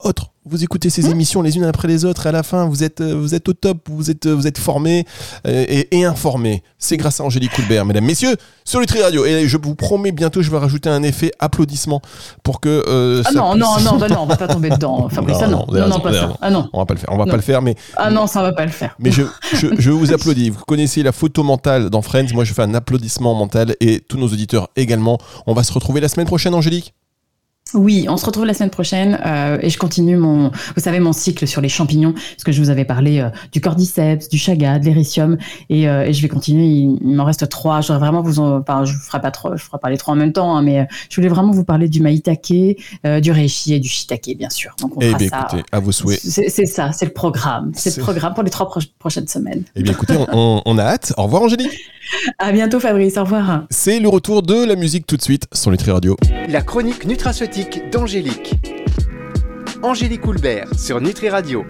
autre. 0.00 0.32
Vous 0.48 0.62
écoutez 0.62 0.90
ces 0.90 1.08
mmh. 1.08 1.10
émissions 1.10 1.42
les 1.42 1.56
unes 1.56 1.64
après 1.64 1.88
les 1.88 2.04
autres 2.04 2.26
et 2.26 2.28
à 2.28 2.32
la 2.32 2.44
fin 2.44 2.66
vous 2.66 2.84
êtes, 2.84 3.00
euh, 3.00 3.14
vous 3.16 3.34
êtes 3.34 3.48
au 3.48 3.52
top, 3.52 3.88
vous 3.88 4.10
êtes, 4.12 4.28
vous 4.28 4.46
êtes 4.46 4.58
formé 4.58 5.04
euh, 5.46 5.64
et, 5.90 6.04
informé. 6.04 6.62
C'est 6.78 6.96
grâce 6.96 7.18
à 7.18 7.24
Angélique 7.24 7.52
Coulbert, 7.52 7.84
mesdames, 7.84 8.04
messieurs, 8.04 8.36
sur 8.64 8.78
Nutri 8.78 9.02
Radio. 9.02 9.26
Et 9.26 9.48
je 9.48 9.56
vous 9.56 9.74
promets 9.74 10.12
bientôt, 10.12 10.42
je 10.42 10.50
vais 10.50 10.58
rajouter 10.58 10.88
un 10.88 11.02
effet 11.02 11.32
applaudissement 11.40 12.00
pour 12.44 12.60
que. 12.60 12.84
Euh, 12.86 13.22
ah 13.24 13.32
non, 13.32 13.56
non, 13.56 13.80
non, 13.80 13.96
bah 13.96 14.08
non, 14.08 14.20
on 14.20 14.26
va 14.26 14.36
pas 14.36 14.46
tomber 14.46 14.70
dedans, 14.70 15.08
Fabrice. 15.10 15.40
Non, 15.40 15.48
non, 15.48 15.66
non, 15.68 15.88
non, 15.88 16.00
pas 16.00 16.12
ça. 16.12 16.36
Ah 16.40 16.50
non. 16.50 16.68
On 16.72 16.78
va 16.78 16.86
pas 16.86 16.94
le 16.94 17.00
faire. 17.00 17.10
On 17.12 17.16
va 17.16 17.26
pas 17.26 17.36
le 17.36 17.42
faire, 17.42 17.62
mais. 17.62 17.74
Ah 17.96 18.10
non, 18.10 18.28
ça 18.28 18.42
va 18.42 18.52
pas 18.52 18.66
le 18.66 18.70
faire. 18.70 18.94
Mais 19.00 19.10
je, 19.10 19.22
je, 19.52 19.68
je 19.78 19.90
vous 19.90 20.12
applaudis. 20.12 20.50
Vous 20.50 20.64
connaissez 20.64 21.02
la 21.02 21.12
photo 21.12 21.42
mentale 21.42 21.90
dans 21.90 22.02
Friends. 22.02 22.32
Moi, 22.34 22.44
je 22.44 22.54
fais 22.54 22.62
un 22.62 22.74
applaudissement 22.74 23.34
mental 23.34 23.74
et 23.80 24.00
tous 24.00 24.18
nos 24.18 24.28
auditeurs 24.28 24.68
également. 24.76 25.18
On 25.46 25.54
va 25.54 25.64
se 25.64 25.72
retrouver 25.72 26.00
la 26.00 26.08
semaine 26.08 26.26
prochaine, 26.26 26.54
Angélique. 26.54 26.94
Oui, 27.76 28.06
on 28.08 28.16
se 28.16 28.24
retrouve 28.24 28.46
la 28.46 28.54
semaine 28.54 28.70
prochaine 28.70 29.20
euh, 29.24 29.58
et 29.60 29.68
je 29.68 29.76
continue 29.76 30.16
mon, 30.16 30.50
vous 30.74 30.82
savez, 30.82 30.98
mon 30.98 31.12
cycle 31.12 31.46
sur 31.46 31.60
les 31.60 31.68
champignons, 31.68 32.12
parce 32.12 32.42
que 32.42 32.50
je 32.50 32.60
vous 32.60 32.70
avais 32.70 32.86
parlé 32.86 33.20
euh, 33.20 33.28
du 33.52 33.60
cordyceps, 33.60 34.30
du 34.30 34.38
chaga, 34.38 34.78
de 34.78 34.86
l'éricium, 34.86 35.36
et, 35.68 35.86
euh, 35.86 36.06
et, 36.06 36.14
je 36.14 36.22
vais 36.22 36.28
continuer. 36.28 36.64
Il, 36.66 37.14
m'en 37.14 37.24
reste 37.24 37.48
trois. 37.50 37.82
Je 37.82 37.88
voudrais 37.88 38.00
vraiment 38.00 38.22
vous 38.22 38.40
en, 38.40 38.60
enfin, 38.60 38.86
je 38.86 38.94
ferai 38.94 39.20
pas 39.20 39.30
trop, 39.30 39.56
je 39.56 39.62
ferai 39.62 39.78
pas 39.78 39.90
les 39.90 39.98
trois 39.98 40.14
en 40.14 40.16
même 40.16 40.32
temps, 40.32 40.56
hein, 40.56 40.62
mais 40.62 40.88
je 41.10 41.16
voulais 41.16 41.28
vraiment 41.28 41.52
vous 41.52 41.64
parler 41.64 41.88
du 41.88 42.00
maïtake, 42.00 42.52
du 43.22 43.30
reishi 43.30 43.74
et 43.74 43.80
du 43.80 43.88
shiitake, 43.88 44.36
bien 44.38 44.50
sûr. 44.50 44.74
Donc 44.80 44.96
on 44.96 45.00
eh 45.00 45.14
bien, 45.14 45.28
ça. 45.28 45.46
Écoutez, 45.48 45.62
à 45.70 45.80
vos 45.80 45.92
souhaits. 45.92 46.20
C'est 46.20 46.66
ça, 46.66 46.92
c'est 46.92 47.06
le 47.06 47.12
programme, 47.12 47.72
c'est 47.74 47.94
le 47.94 48.02
programme 48.02 48.32
pour 48.32 48.42
les 48.42 48.50
trois 48.50 48.70
prochaines 48.98 49.28
semaines. 49.28 49.64
Eh 49.74 49.82
bien, 49.82 49.92
écoutez, 49.92 50.16
on, 50.32 50.62
on 50.64 50.78
a 50.78 50.82
hâte. 50.82 51.12
Au 51.18 51.24
revoir, 51.24 51.42
Angélique. 51.42 51.70
À 52.38 52.52
bientôt, 52.52 52.80
Fabrice. 52.80 53.16
Au 53.16 53.22
revoir. 53.24 53.64
C'est 53.70 54.00
le 54.00 54.08
retour 54.08 54.42
de 54.42 54.64
la 54.64 54.76
musique 54.76 55.06
tout 55.06 55.16
de 55.16 55.22
suite 55.22 55.46
sur 55.52 55.70
Nutri 55.70 55.90
Radio. 55.90 56.16
La 56.48 56.62
chronique 56.62 57.04
nutraceutique 57.04 57.65
d'Angélique. 57.90 58.54
Angélique 59.82 60.26
Houlbert 60.26 60.68
sur 60.78 61.00
Nutri 61.00 61.28
Radio. 61.28 61.64